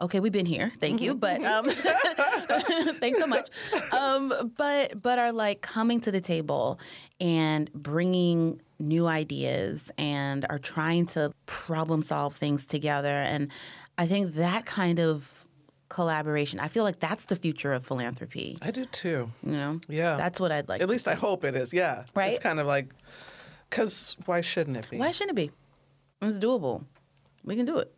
okay 0.00 0.20
we've 0.20 0.32
been 0.32 0.46
here 0.46 0.70
thank 0.76 1.00
you 1.00 1.14
but 1.14 1.42
um 1.44 1.64
thanks 3.00 3.18
so 3.18 3.26
much 3.26 3.48
um 3.92 4.52
but 4.56 5.00
but 5.02 5.18
are 5.18 5.32
like 5.32 5.60
coming 5.60 5.98
to 6.00 6.12
the 6.12 6.20
table 6.20 6.78
and 7.20 7.72
bringing 7.72 8.60
new 8.78 9.06
ideas 9.06 9.90
and 9.98 10.46
are 10.50 10.58
trying 10.58 11.06
to 11.06 11.32
problem 11.46 12.00
solve 12.02 12.34
things 12.36 12.66
together 12.66 13.08
and 13.22 13.50
i 13.98 14.06
think 14.06 14.34
that 14.34 14.66
kind 14.66 15.00
of 15.00 15.44
collaboration 15.88 16.60
i 16.60 16.68
feel 16.68 16.84
like 16.84 17.00
that's 17.00 17.24
the 17.26 17.36
future 17.36 17.72
of 17.72 17.84
philanthropy 17.84 18.56
I 18.60 18.70
do 18.70 18.84
too. 18.86 19.30
you 19.42 19.52
know 19.52 19.80
Yeah. 19.88 20.16
that's 20.16 20.38
what 20.40 20.52
i'd 20.52 20.68
like 20.68 20.80
At 20.82 20.88
least 20.88 21.08
I 21.08 21.14
hope 21.14 21.44
it 21.44 21.54
is. 21.56 21.72
Yeah. 21.72 22.04
Right? 22.14 22.30
It's 22.32 22.38
kind 22.40 22.58
of 22.60 22.66
like, 22.66 22.92
because 23.70 24.16
why 24.26 24.40
shouldn't 24.40 24.76
it 24.76 24.88
be? 24.90 24.98
why 24.98 25.10
shouldn't 25.12 25.38
it 25.38 25.42
be 25.46 25.50
it's 26.22 26.38
doable 26.38 26.84
we 27.44 27.56
can 27.56 27.64
do 27.64 27.78
it 27.78 27.92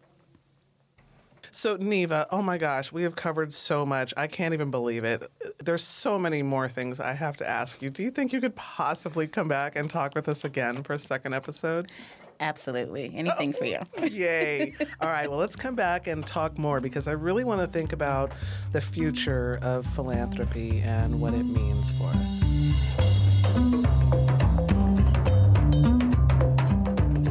So, 1.50 1.78
Niva, 1.78 2.26
oh 2.30 2.42
my 2.42 2.58
gosh, 2.58 2.92
we 2.92 3.04
have 3.04 3.16
covered 3.16 3.54
so 3.54 3.86
much. 3.86 4.12
I 4.18 4.26
can't 4.26 4.52
even 4.52 4.70
believe 4.70 5.02
it. 5.04 5.26
There's 5.64 5.82
so 5.82 6.18
many 6.18 6.42
more 6.42 6.68
things 6.68 7.00
I 7.00 7.14
have 7.14 7.38
to 7.38 7.48
ask 7.48 7.80
you. 7.80 7.88
Do 7.88 8.02
you 8.02 8.10
think 8.10 8.34
you 8.34 8.40
could 8.40 8.54
possibly 8.54 9.26
come 9.26 9.48
back 9.48 9.74
and 9.74 9.88
talk 9.88 10.14
with 10.14 10.28
us 10.28 10.44
again 10.44 10.82
for 10.82 10.92
a 10.92 10.98
second 10.98 11.32
episode? 11.34 11.90
absolutely 12.40 13.10
anything 13.14 13.52
for 13.52 13.64
you 13.64 13.78
Yay. 14.10 14.74
All 15.00 15.08
right, 15.08 15.28
well, 15.28 15.38
let's 15.38 15.56
come 15.56 15.74
back 15.74 16.06
and 16.06 16.26
talk 16.26 16.56
more 16.58 16.80
because 16.80 17.08
I 17.08 17.12
really 17.12 17.44
want 17.44 17.60
to 17.60 17.66
think 17.66 17.92
about 17.92 18.32
the 18.72 18.80
future 18.80 19.58
of 19.62 19.86
philanthropy 19.86 20.80
and 20.80 21.20
what 21.20 21.34
it 21.34 21.44
means 21.44 21.90
for 21.92 22.06
us. 22.06 22.37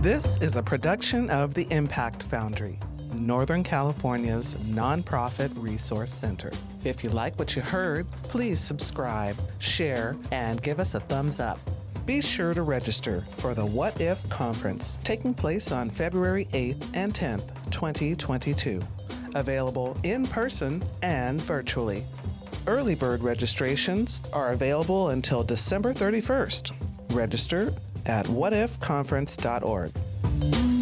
This 0.08 0.38
is 0.38 0.56
a 0.56 0.64
production 0.64 1.30
of 1.30 1.54
the 1.54 1.68
Impact 1.70 2.24
Foundry, 2.24 2.80
Northern 3.14 3.62
California's 3.62 4.56
nonprofit 4.56 5.52
resource 5.62 6.14
center. 6.14 6.50
If 6.86 7.04
you 7.04 7.10
like 7.10 7.38
what 7.38 7.58
you 7.58 7.62
heard, 7.62 8.10
please 8.24 8.58
subscribe, 8.58 9.36
share, 9.60 10.16
and 10.32 10.62
give 10.62 10.80
us 10.80 10.96
a 10.96 11.02
thumbs 11.02 11.42
up. 11.42 11.60
Be 12.06 12.22
sure 12.22 12.54
to 12.54 12.62
register 12.62 13.26
for 13.36 13.54
the 13.54 13.66
What 13.66 14.00
If 14.00 14.30
Conference 14.30 14.98
taking 15.04 15.34
place 15.34 15.74
on 15.74 15.90
February 15.90 16.46
8th 16.54 16.86
and 16.94 17.14
10th, 17.14 17.50
2022. 17.72 18.82
Available 19.36 19.98
in 20.04 20.26
person 20.26 20.86
and 21.02 21.42
virtually. 21.42 22.06
Early 22.66 22.96
bird 22.96 23.24
registrations 23.24 24.22
are 24.32 24.54
available 24.54 25.10
until 25.10 25.44
December 25.44 25.94
31st. 25.94 26.72
Register 27.10 27.74
at 28.08 28.26
whatifconference.org. 28.28 30.77